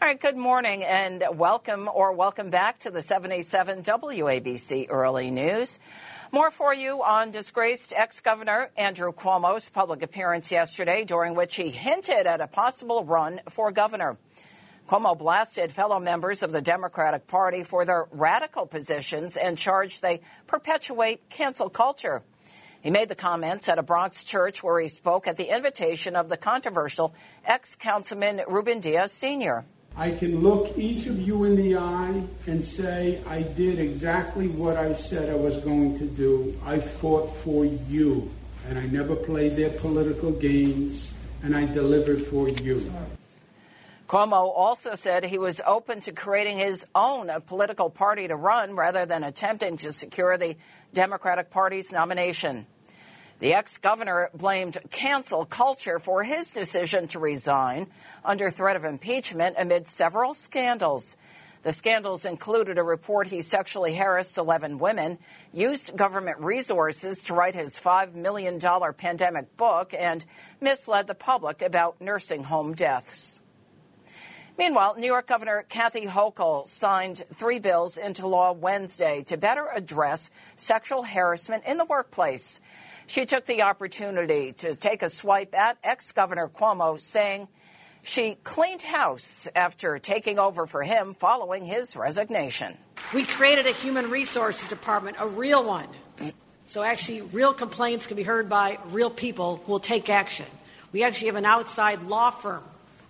All 0.00 0.08
right, 0.08 0.18
good 0.18 0.38
morning 0.38 0.82
and 0.82 1.22
welcome 1.34 1.90
or 1.92 2.14
welcome 2.14 2.48
back 2.48 2.78
to 2.78 2.90
the 2.90 3.02
77 3.02 3.82
WABC 3.82 4.86
Early 4.88 5.30
News. 5.30 5.78
More 6.32 6.50
for 6.50 6.72
you 6.72 7.02
on 7.02 7.32
disgraced 7.32 7.92
ex 7.94 8.22
governor 8.22 8.70
Andrew 8.78 9.12
Cuomo's 9.12 9.68
public 9.68 10.00
appearance 10.00 10.50
yesterday, 10.50 11.04
during 11.04 11.34
which 11.34 11.56
he 11.56 11.68
hinted 11.68 12.26
at 12.26 12.40
a 12.40 12.46
possible 12.46 13.04
run 13.04 13.42
for 13.50 13.70
governor. 13.70 14.16
Cuomo 14.88 15.16
blasted 15.16 15.72
fellow 15.72 15.98
members 15.98 16.42
of 16.42 16.52
the 16.52 16.60
Democratic 16.60 17.26
Party 17.26 17.64
for 17.64 17.86
their 17.86 18.06
radical 18.10 18.66
positions 18.66 19.36
and 19.36 19.56
charged 19.56 20.02
they 20.02 20.20
perpetuate 20.46 21.30
cancel 21.30 21.70
culture. 21.70 22.22
He 22.82 22.90
made 22.90 23.08
the 23.08 23.14
comments 23.14 23.70
at 23.70 23.78
a 23.78 23.82
Bronx 23.82 24.24
church 24.24 24.62
where 24.62 24.78
he 24.78 24.88
spoke 24.88 25.26
at 25.26 25.38
the 25.38 25.54
invitation 25.56 26.14
of 26.14 26.28
the 26.28 26.36
controversial 26.36 27.14
ex 27.46 27.76
councilman 27.76 28.42
Ruben 28.46 28.80
Diaz 28.80 29.10
Sr. 29.10 29.64
I 29.96 30.10
can 30.10 30.42
look 30.42 30.76
each 30.76 31.06
of 31.06 31.18
you 31.18 31.44
in 31.44 31.56
the 31.56 31.76
eye 31.76 32.22
and 32.46 32.62
say, 32.62 33.20
I 33.26 33.40
did 33.40 33.78
exactly 33.78 34.48
what 34.48 34.76
I 34.76 34.92
said 34.92 35.30
I 35.30 35.36
was 35.36 35.60
going 35.60 35.98
to 35.98 36.04
do. 36.04 36.60
I 36.66 36.78
fought 36.78 37.34
for 37.38 37.64
you, 37.64 38.30
and 38.68 38.78
I 38.78 38.86
never 38.86 39.16
played 39.16 39.56
their 39.56 39.70
political 39.70 40.32
games, 40.32 41.14
and 41.42 41.56
I 41.56 41.64
delivered 41.64 42.26
for 42.26 42.50
you. 42.50 42.92
Cuomo 44.06 44.52
also 44.54 44.94
said 44.94 45.24
he 45.24 45.38
was 45.38 45.62
open 45.66 46.02
to 46.02 46.12
creating 46.12 46.58
his 46.58 46.86
own 46.94 47.30
political 47.46 47.88
party 47.88 48.28
to 48.28 48.36
run 48.36 48.76
rather 48.76 49.06
than 49.06 49.24
attempting 49.24 49.78
to 49.78 49.92
secure 49.92 50.36
the 50.36 50.56
Democratic 50.92 51.50
Party's 51.50 51.90
nomination. 51.90 52.66
The 53.38 53.54
ex 53.54 53.78
governor 53.78 54.30
blamed 54.34 54.76
cancel 54.90 55.46
culture 55.46 55.98
for 55.98 56.22
his 56.22 56.50
decision 56.50 57.08
to 57.08 57.18
resign 57.18 57.86
under 58.24 58.50
threat 58.50 58.76
of 58.76 58.84
impeachment 58.84 59.56
amid 59.58 59.88
several 59.88 60.34
scandals. 60.34 61.16
The 61.62 61.72
scandals 61.72 62.26
included 62.26 62.76
a 62.76 62.82
report 62.82 63.28
he 63.28 63.40
sexually 63.40 63.94
harassed 63.96 64.36
11 64.36 64.78
women, 64.78 65.18
used 65.50 65.96
government 65.96 66.40
resources 66.40 67.22
to 67.22 67.34
write 67.34 67.54
his 67.54 67.80
$5 67.80 68.14
million 68.14 68.60
pandemic 68.60 69.56
book, 69.56 69.94
and 69.98 70.26
misled 70.60 71.06
the 71.06 71.14
public 71.14 71.62
about 71.62 72.02
nursing 72.02 72.44
home 72.44 72.74
deaths. 72.74 73.40
Meanwhile, 74.56 74.94
New 74.98 75.06
York 75.06 75.26
Governor 75.26 75.64
Kathy 75.68 76.06
Hochul 76.06 76.68
signed 76.68 77.24
three 77.32 77.58
bills 77.58 77.98
into 77.98 78.28
law 78.28 78.52
Wednesday 78.52 79.24
to 79.24 79.36
better 79.36 79.66
address 79.74 80.30
sexual 80.54 81.02
harassment 81.02 81.64
in 81.66 81.76
the 81.76 81.84
workplace. 81.84 82.60
She 83.08 83.26
took 83.26 83.46
the 83.46 83.62
opportunity 83.62 84.52
to 84.52 84.76
take 84.76 85.02
a 85.02 85.08
swipe 85.08 85.54
at 85.54 85.78
ex 85.82 86.12
Governor 86.12 86.48
Cuomo, 86.48 87.00
saying 87.00 87.48
she 88.04 88.36
cleaned 88.44 88.82
house 88.82 89.48
after 89.56 89.98
taking 89.98 90.38
over 90.38 90.66
for 90.66 90.84
him 90.84 91.14
following 91.14 91.64
his 91.64 91.96
resignation. 91.96 92.78
We 93.12 93.24
created 93.24 93.66
a 93.66 93.72
human 93.72 94.08
resources 94.08 94.68
department, 94.68 95.16
a 95.18 95.26
real 95.26 95.64
one. 95.64 95.88
So 96.66 96.82
actually, 96.82 97.22
real 97.22 97.52
complaints 97.52 98.06
can 98.06 98.16
be 98.16 98.22
heard 98.22 98.48
by 98.48 98.78
real 98.90 99.10
people 99.10 99.56
who 99.64 99.72
will 99.72 99.80
take 99.80 100.08
action. 100.08 100.46
We 100.92 101.02
actually 101.02 101.26
have 101.26 101.36
an 101.36 101.44
outside 101.44 102.04
law 102.04 102.30
firm 102.30 102.62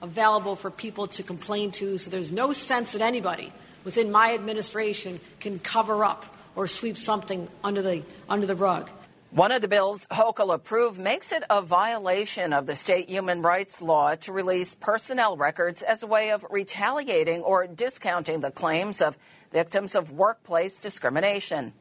available 0.02 0.56
for 0.56 0.70
people 0.70 1.06
to 1.08 1.22
complain 1.22 1.70
to, 1.72 1.98
so 1.98 2.10
there's 2.10 2.32
no 2.32 2.52
sense 2.52 2.92
that 2.92 3.02
anybody 3.02 3.52
within 3.84 4.10
my 4.10 4.34
administration 4.34 5.20
can 5.40 5.58
cover 5.58 6.04
up 6.04 6.24
or 6.56 6.66
sweep 6.66 6.96
something 6.96 7.48
under 7.62 7.82
the, 7.82 8.02
under 8.28 8.46
the 8.46 8.54
rug. 8.54 8.90
One 9.30 9.50
of 9.50 9.62
the 9.62 9.68
bills 9.68 10.06
Hochul 10.12 10.54
approved 10.54 10.96
makes 10.96 11.32
it 11.32 11.42
a 11.50 11.60
violation 11.60 12.52
of 12.52 12.66
the 12.66 12.76
state 12.76 13.10
human 13.10 13.42
rights 13.42 13.82
law 13.82 14.14
to 14.14 14.32
release 14.32 14.76
personnel 14.76 15.36
records 15.36 15.82
as 15.82 16.04
a 16.04 16.06
way 16.06 16.30
of 16.30 16.46
retaliating 16.50 17.42
or 17.42 17.66
discounting 17.66 18.42
the 18.42 18.52
claims 18.52 19.02
of 19.02 19.18
victims 19.52 19.96
of 19.96 20.12
workplace 20.12 20.78
discrimination. 20.78 21.72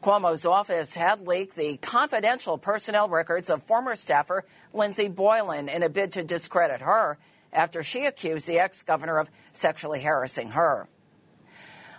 Cuomo's 0.00 0.46
office 0.46 0.94
had 0.94 1.26
leaked 1.26 1.56
the 1.56 1.76
confidential 1.78 2.56
personnel 2.56 3.08
records 3.08 3.50
of 3.50 3.64
former 3.64 3.96
staffer 3.96 4.44
Lindsey 4.72 5.08
Boylan 5.08 5.68
in 5.68 5.82
a 5.82 5.88
bid 5.88 6.12
to 6.12 6.22
discredit 6.22 6.82
her 6.82 7.18
after 7.56 7.82
she 7.82 8.04
accused 8.04 8.46
the 8.46 8.60
ex 8.60 8.82
governor 8.82 9.18
of 9.18 9.30
sexually 9.52 10.02
harassing 10.02 10.50
her. 10.50 10.88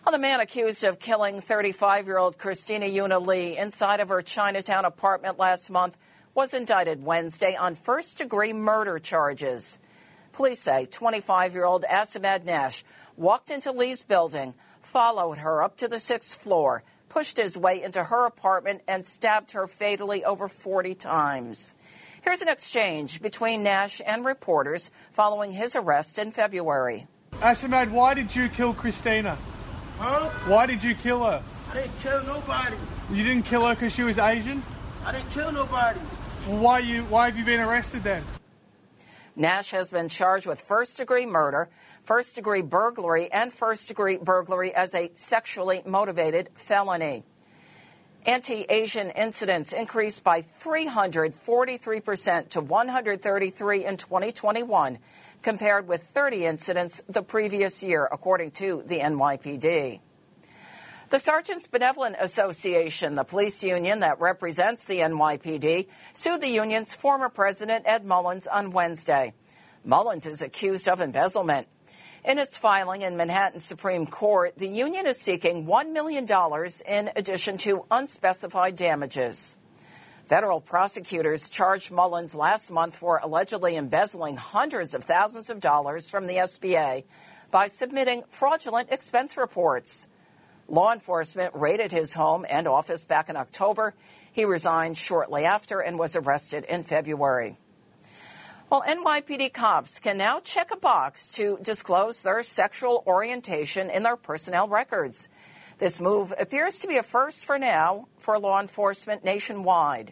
Well, 0.06 0.14
the 0.14 0.20
man 0.20 0.40
accused 0.40 0.86
of 0.86 1.00
killing 1.00 1.42
35 1.42 2.06
year 2.08 2.18
old 2.18 2.38
Christina 2.38 2.86
Yuna 2.86 3.26
Lee 3.26 3.58
inside 3.58 4.00
of 4.00 4.08
her 4.08 4.22
Chinatown 4.22 4.86
apartment 4.86 5.38
last 5.38 5.70
month 5.70 5.98
was 6.34 6.54
indicted 6.54 7.04
Wednesday 7.04 7.56
on 7.56 7.76
first 7.76 8.20
degree 8.20 8.54
murder 8.54 9.00
charges. 9.00 9.80
Police 10.32 10.62
say 10.62 10.86
25 10.86 11.56
year 11.56 11.66
old 11.66 11.84
Assamad 11.84 12.46
Nash 12.46 12.86
walked 13.18 13.50
into 13.50 13.72
Lee's 13.72 14.04
building, 14.04 14.54
followed 14.80 15.40
her 15.40 15.64
up 15.64 15.78
to 15.78 15.88
the 15.88 16.00
sixth 16.00 16.40
floor, 16.40 16.84
pushed 17.10 17.38
his 17.38 17.58
way 17.58 17.82
into 17.82 18.04
her 18.04 18.26
apartment, 18.28 18.84
and 18.88 19.06
stabbed 19.06 19.52
her 19.52 19.68
fatally 19.68 20.24
over 20.24 20.48
40 20.48 20.94
times. 20.94 21.76
Here's 22.28 22.42
an 22.42 22.50
exchange 22.50 23.22
between 23.22 23.64
Nash 23.64 24.02
and 24.06 24.26
reporters 24.26 24.92
following 25.14 25.54
his 25.54 25.78
arrest 25.78 26.20
in 26.20 26.32
February. 26.32 27.08
Assamad, 27.40 27.90
why 27.90 28.16
did 28.16 28.36
you 28.36 28.50
kill 28.50 28.74
Christina? 28.74 29.38
Huh? 29.98 30.28
Why 30.46 30.66
did 30.66 30.84
you 30.84 30.94
kill 30.94 31.24
her? 31.24 31.42
I 31.72 31.74
didn't 31.74 31.98
kill 32.02 32.22
nobody. 32.26 32.76
You 33.14 33.24
didn't 33.24 33.46
kill 33.46 33.66
her 33.66 33.76
because 33.76 33.94
she 33.94 34.04
was 34.04 34.18
Asian? 34.18 34.62
I 35.06 35.14
didn't 35.14 35.30
kill 35.32 35.54
nobody. 35.54 36.02
Well, 36.50 36.58
why 36.58 36.80
you? 36.80 37.04
Why 37.04 37.28
have 37.28 37.38
you 37.38 37.46
been 37.46 37.62
arrested 37.62 38.04
then? 38.04 38.26
Nash 39.38 39.72
has 39.72 39.90
been 39.90 40.10
charged 40.10 40.48
with 40.48 40.60
first 40.60 40.98
degree 40.98 41.26
murder, 41.26 41.70
first 42.04 42.36
degree 42.36 42.62
burglary, 42.62 43.32
and 43.32 43.54
first 43.54 43.88
degree 43.88 44.18
burglary 44.18 44.76
as 44.76 44.94
a 44.94 45.12
sexually 45.16 45.82
motivated 45.86 46.50
felony. 46.56 47.24
Anti 48.28 48.66
Asian 48.68 49.10
incidents 49.12 49.72
increased 49.72 50.22
by 50.22 50.42
343% 50.42 52.50
to 52.50 52.60
133 52.60 53.86
in 53.86 53.96
2021, 53.96 55.00
compared 55.42 55.88
with 55.88 56.04
30 56.04 56.46
incidents 56.46 57.02
the 57.08 57.22
previous 57.22 57.82
year, 57.82 58.06
according 58.12 58.52
to 58.52 58.84
the 58.86 59.00
NYPD. 59.00 60.02
The 61.10 61.20
Sergeants 61.20 61.68
Benevolent 61.68 62.18
Association, 62.20 63.16
the 63.16 63.24
police 63.24 63.64
union 63.64 64.02
that 64.02 64.20
represents 64.20 64.86
the 64.86 65.00
NYPD, 65.00 65.88
sued 66.12 66.42
the 66.42 66.50
union's 66.50 66.94
former 66.94 67.30
president, 67.30 67.86
Ed 67.88 68.04
Mullins, 68.04 68.46
on 68.46 68.72
Wednesday. 68.72 69.34
Mullins 69.86 70.26
is 70.26 70.42
accused 70.42 70.90
of 70.90 71.00
embezzlement. 71.00 71.70
In 72.28 72.40
its 72.40 72.58
filing 72.58 73.04
in 73.04 73.16
Manhattan 73.16 73.62
Supreme 73.62 74.06
Court, 74.06 74.58
the 74.58 74.68
union 74.68 75.08
is 75.08 75.18
seeking 75.18 75.66
$1 75.66 75.94
million 75.94 76.28
in 76.86 77.10
addition 77.16 77.58
to 77.60 77.86
unspecified 77.90 78.76
damages. 78.76 79.58
Federal 80.26 80.60
prosecutors 80.60 81.48
charged 81.48 81.90
Mullins 81.90 82.36
last 82.36 82.70
month 82.70 82.98
for 82.98 83.22
allegedly 83.24 83.78
embezzling 83.78 84.36
hundreds 84.36 84.94
of 84.94 85.06
thousands 85.06 85.50
of 85.50 85.62
dollars 85.62 86.10
from 86.10 86.28
the 86.28 86.36
SBA 86.36 87.06
by 87.50 87.68
submitting 87.68 88.24
fraudulent 88.28 88.92
expense 88.92 89.38
reports. 89.38 90.06
Law 90.68 90.92
enforcement 90.92 91.56
raided 91.56 91.94
his 91.94 92.16
home 92.16 92.46
and 92.50 92.68
office 92.68 93.06
back 93.06 93.30
in 93.30 93.38
October. 93.38 93.94
He 94.30 94.44
resigned 94.44 94.98
shortly 94.98 95.46
after 95.46 95.80
and 95.80 95.98
was 95.98 96.18
arrested 96.18 96.66
in 96.66 96.84
February. 96.84 97.58
Well, 98.70 98.84
NYPD 98.86 99.54
cops 99.54 99.98
can 100.02 100.18
now 100.18 100.42
check 100.42 100.72
a 100.72 100.78
box 100.78 101.30
to 101.30 101.58
disclose 101.62 102.22
their 102.22 102.44
sexual 102.44 103.02
orientation 103.08 103.90
in 103.90 104.04
their 104.04 104.18
personnel 104.18 104.68
records. 104.68 105.30
This 105.78 106.02
move 106.02 106.34
appears 106.38 106.78
to 106.80 106.88
be 106.90 106.98
a 106.98 107.04
first 107.04 107.46
for 107.46 107.58
now 107.58 108.10
for 108.18 108.38
law 108.38 108.60
enforcement 108.60 109.24
nationwide. 109.24 110.12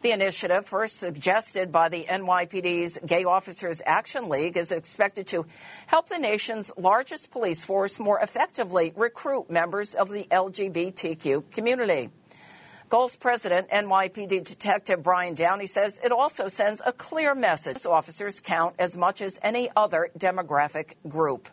The 0.00 0.12
initiative, 0.12 0.64
first 0.64 1.00
suggested 1.00 1.70
by 1.70 1.90
the 1.90 2.04
NYPD's 2.04 2.98
Gay 3.04 3.24
Officers 3.24 3.82
Action 3.84 4.30
League, 4.30 4.56
is 4.56 4.72
expected 4.72 5.26
to 5.26 5.44
help 5.86 6.08
the 6.08 6.18
nation's 6.18 6.72
largest 6.78 7.30
police 7.30 7.62
force 7.62 8.00
more 8.00 8.18
effectively 8.20 8.94
recruit 8.96 9.50
members 9.50 9.94
of 9.94 10.08
the 10.08 10.24
LGBTQ 10.30 11.50
community. 11.50 12.08
GOAL's 12.92 13.16
President, 13.16 13.70
NYPD 13.70 14.44
Detective 14.44 15.02
Brian 15.02 15.32
Downey 15.32 15.66
says 15.66 15.98
it 16.04 16.12
also 16.12 16.48
sends 16.48 16.82
a 16.84 16.92
clear 16.92 17.34
message. 17.34 17.86
Officers 17.86 18.38
count 18.38 18.74
as 18.78 18.98
much 18.98 19.22
as 19.22 19.40
any 19.42 19.70
other 19.74 20.10
demographic 20.18 20.96
group. 21.08 21.48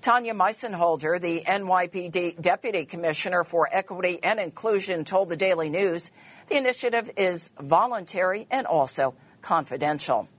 Tanya 0.00 0.32
Meisenholder, 0.32 1.20
the 1.20 1.42
NYPD 1.42 2.40
Deputy 2.40 2.86
Commissioner 2.86 3.44
for 3.44 3.68
Equity 3.70 4.20
and 4.22 4.40
Inclusion, 4.40 5.04
told 5.04 5.28
the 5.28 5.36
Daily 5.36 5.68
News 5.68 6.10
the 6.46 6.56
initiative 6.56 7.10
is 7.18 7.50
voluntary 7.60 8.46
and 8.50 8.66
also 8.66 9.14
confidential. 9.42 10.30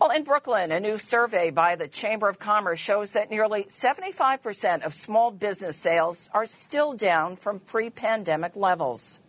Well, 0.00 0.12
in 0.12 0.24
Brooklyn, 0.24 0.72
a 0.72 0.80
new 0.80 0.96
survey 0.96 1.50
by 1.50 1.76
the 1.76 1.86
Chamber 1.86 2.30
of 2.30 2.38
Commerce 2.38 2.78
shows 2.78 3.12
that 3.12 3.30
nearly 3.30 3.64
75% 3.64 4.82
of 4.82 4.94
small 4.94 5.30
business 5.30 5.76
sales 5.76 6.30
are 6.32 6.46
still 6.46 6.94
down 6.94 7.36
from 7.36 7.58
pre 7.58 7.90
pandemic 7.90 8.56
levels. 8.56 9.20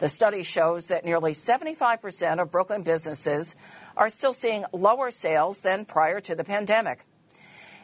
The 0.00 0.10
study 0.10 0.42
shows 0.42 0.88
that 0.88 1.06
nearly 1.06 1.32
75% 1.32 2.42
of 2.42 2.50
Brooklyn 2.50 2.82
businesses 2.82 3.56
are 3.96 4.10
still 4.10 4.34
seeing 4.34 4.66
lower 4.70 5.10
sales 5.10 5.62
than 5.62 5.86
prior 5.86 6.20
to 6.20 6.34
the 6.34 6.44
pandemic. 6.44 7.06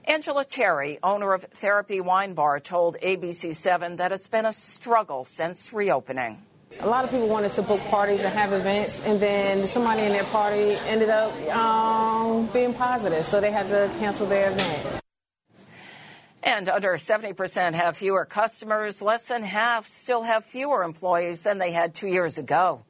Angela 0.04 0.44
Terry, 0.44 0.98
owner 1.02 1.32
of 1.32 1.44
Therapy 1.44 2.02
Wine 2.02 2.34
Bar, 2.34 2.60
told 2.60 2.98
ABC7 3.02 3.96
that 3.96 4.12
it's 4.12 4.28
been 4.28 4.44
a 4.44 4.52
struggle 4.52 5.24
since 5.24 5.72
reopening. 5.72 6.42
A 6.80 6.86
lot 6.86 7.04
of 7.04 7.10
people 7.10 7.26
wanted 7.26 7.52
to 7.54 7.62
book 7.62 7.80
parties 7.86 8.20
and 8.20 8.32
have 8.32 8.52
events, 8.52 9.04
and 9.04 9.18
then 9.18 9.66
somebody 9.66 10.02
in 10.02 10.12
their 10.12 10.22
party 10.24 10.76
ended 10.86 11.08
up 11.08 11.32
um, 11.50 12.46
being 12.52 12.72
positive, 12.72 13.26
so 13.26 13.40
they 13.40 13.50
had 13.50 13.66
to 13.68 13.90
cancel 13.98 14.26
their 14.26 14.52
event. 14.52 15.02
And 16.44 16.68
under 16.68 16.92
70% 16.92 17.74
have 17.74 17.96
fewer 17.96 18.24
customers. 18.24 19.02
Less 19.02 19.26
than 19.26 19.42
half 19.42 19.88
still 19.88 20.22
have 20.22 20.44
fewer 20.44 20.84
employees 20.84 21.42
than 21.42 21.58
they 21.58 21.72
had 21.72 21.94
two 21.94 22.06
years 22.06 22.38
ago. 22.38 22.84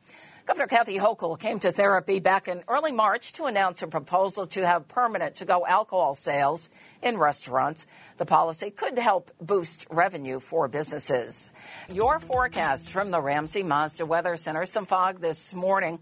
Governor 0.48 0.66
Kathy 0.66 0.96
Hochul 0.96 1.38
came 1.38 1.58
to 1.58 1.70
therapy 1.70 2.20
back 2.20 2.48
in 2.48 2.62
early 2.68 2.90
March 2.90 3.34
to 3.34 3.44
announce 3.44 3.82
a 3.82 3.86
proposal 3.86 4.46
to 4.46 4.66
have 4.66 4.88
permanent 4.88 5.34
to 5.36 5.44
go 5.44 5.66
alcohol 5.66 6.14
sales 6.14 6.70
in 7.02 7.18
restaurants. 7.18 7.86
The 8.16 8.24
policy 8.24 8.70
could 8.70 8.98
help 8.98 9.30
boost 9.42 9.86
revenue 9.90 10.40
for 10.40 10.66
businesses. 10.66 11.50
Your 11.90 12.18
forecast 12.18 12.90
from 12.90 13.10
the 13.10 13.20
Ramsey 13.20 13.62
Mazda 13.62 14.06
Weather 14.06 14.38
Center 14.38 14.64
some 14.64 14.86
fog 14.86 15.20
this 15.20 15.52
morning. 15.52 15.98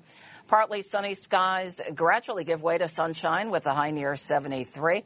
Partly 0.47 0.81
sunny 0.81 1.15
skies 1.15 1.81
gradually 1.93 2.45
give 2.45 2.63
way 2.63 2.79
to 2.79 2.87
sunshine 2.87 3.51
with 3.51 3.67
a 3.67 3.75
high 3.75 3.91
near 3.91 4.15
73. 4.15 5.03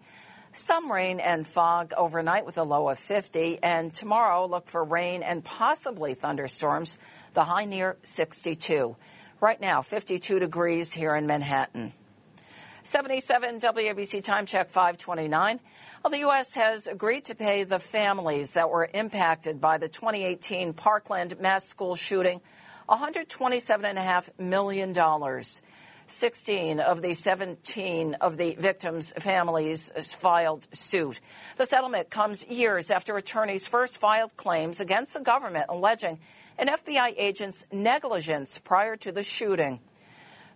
Some 0.53 0.93
rain 0.93 1.19
and 1.19 1.47
fog 1.47 1.95
overnight 1.97 2.45
with 2.45 2.59
a 2.59 2.63
low 2.63 2.91
of 2.91 2.99
50. 2.99 3.63
And 3.63 3.95
tomorrow, 3.95 4.45
look 4.47 4.69
for 4.69 4.85
rain 4.85 5.23
and 5.23 5.43
possibly 5.43 6.13
thunderstorms, 6.13 6.99
the 7.33 7.45
high 7.45 7.65
near 7.65 7.97
62. 8.03 8.97
Right 9.41 9.59
now, 9.59 9.81
52 9.81 10.39
degrees 10.39 10.93
here 10.93 11.17
in 11.17 11.27
Manhattan. 11.27 11.95
77 12.83 13.61
WABC 13.61 14.23
time 14.23 14.45
check 14.45 14.69
529. 14.69 15.61
Well, 16.05 16.11
the 16.11 16.19
U.S. 16.19 16.55
has 16.57 16.87
agreed 16.87 17.25
to 17.25 17.35
pay 17.35 17.65
the 17.65 17.79
families 17.79 18.53
that 18.53 18.69
were 18.69 18.91
impacted 18.93 19.59
by 19.59 19.79
the 19.79 19.89
2018 19.89 20.75
Parkland 20.75 21.41
mass 21.41 21.65
school 21.65 21.97
shooting 21.97 22.43
$127.5 22.91 24.39
million. 24.39 25.43
16 26.07 26.81
of 26.81 27.01
the 27.01 27.15
17 27.15 28.15
of 28.15 28.37
the 28.37 28.57
victims' 28.57 29.13
families 29.13 29.91
filed 30.17 30.67
suit. 30.75 31.21
The 31.57 31.65
settlement 31.65 32.11
comes 32.11 32.47
years 32.47 32.91
after 32.91 33.17
attorneys 33.17 33.67
first 33.67 33.97
filed 33.97 34.37
claims 34.37 34.81
against 34.81 35.15
the 35.15 35.21
government 35.21 35.67
alleging 35.71 36.19
an 36.61 36.69
FBI 36.69 37.15
agent's 37.17 37.67
negligence 37.73 38.59
prior 38.59 38.95
to 38.95 39.11
the 39.11 39.23
shooting. 39.23 39.81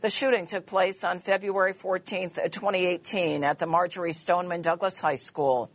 The 0.03 0.11
shooting 0.11 0.47
took 0.47 0.67
place 0.67 1.03
on 1.03 1.19
February 1.19 1.73
14, 1.73 2.29
2018, 2.29 3.43
at 3.43 3.59
the 3.59 3.67
Marjory 3.67 4.13
Stoneman 4.13 4.61
Douglas 4.61 5.01
High 5.01 5.15
School. 5.15 5.71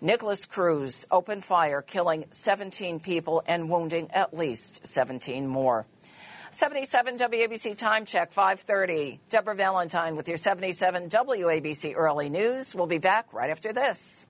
Nikolas 0.00 0.46
Cruz 0.46 1.08
opened 1.10 1.44
fire, 1.44 1.82
killing 1.82 2.26
17 2.30 3.00
people 3.00 3.42
and 3.48 3.68
wounding 3.68 4.12
at 4.12 4.32
least 4.32 4.86
17 4.86 5.48
more. 5.48 5.86
77 6.52 7.18
WABC 7.18 7.76
time 7.76 8.04
check 8.04 8.32
5:30. 8.32 9.18
Deborah 9.28 9.56
Valentine 9.56 10.14
with 10.14 10.28
your 10.28 10.38
77 10.38 11.08
WABC 11.08 11.94
early 11.96 12.30
news. 12.30 12.76
We'll 12.76 12.86
be 12.86 12.98
back 12.98 13.32
right 13.32 13.50
after 13.50 13.72
this. 13.72 14.22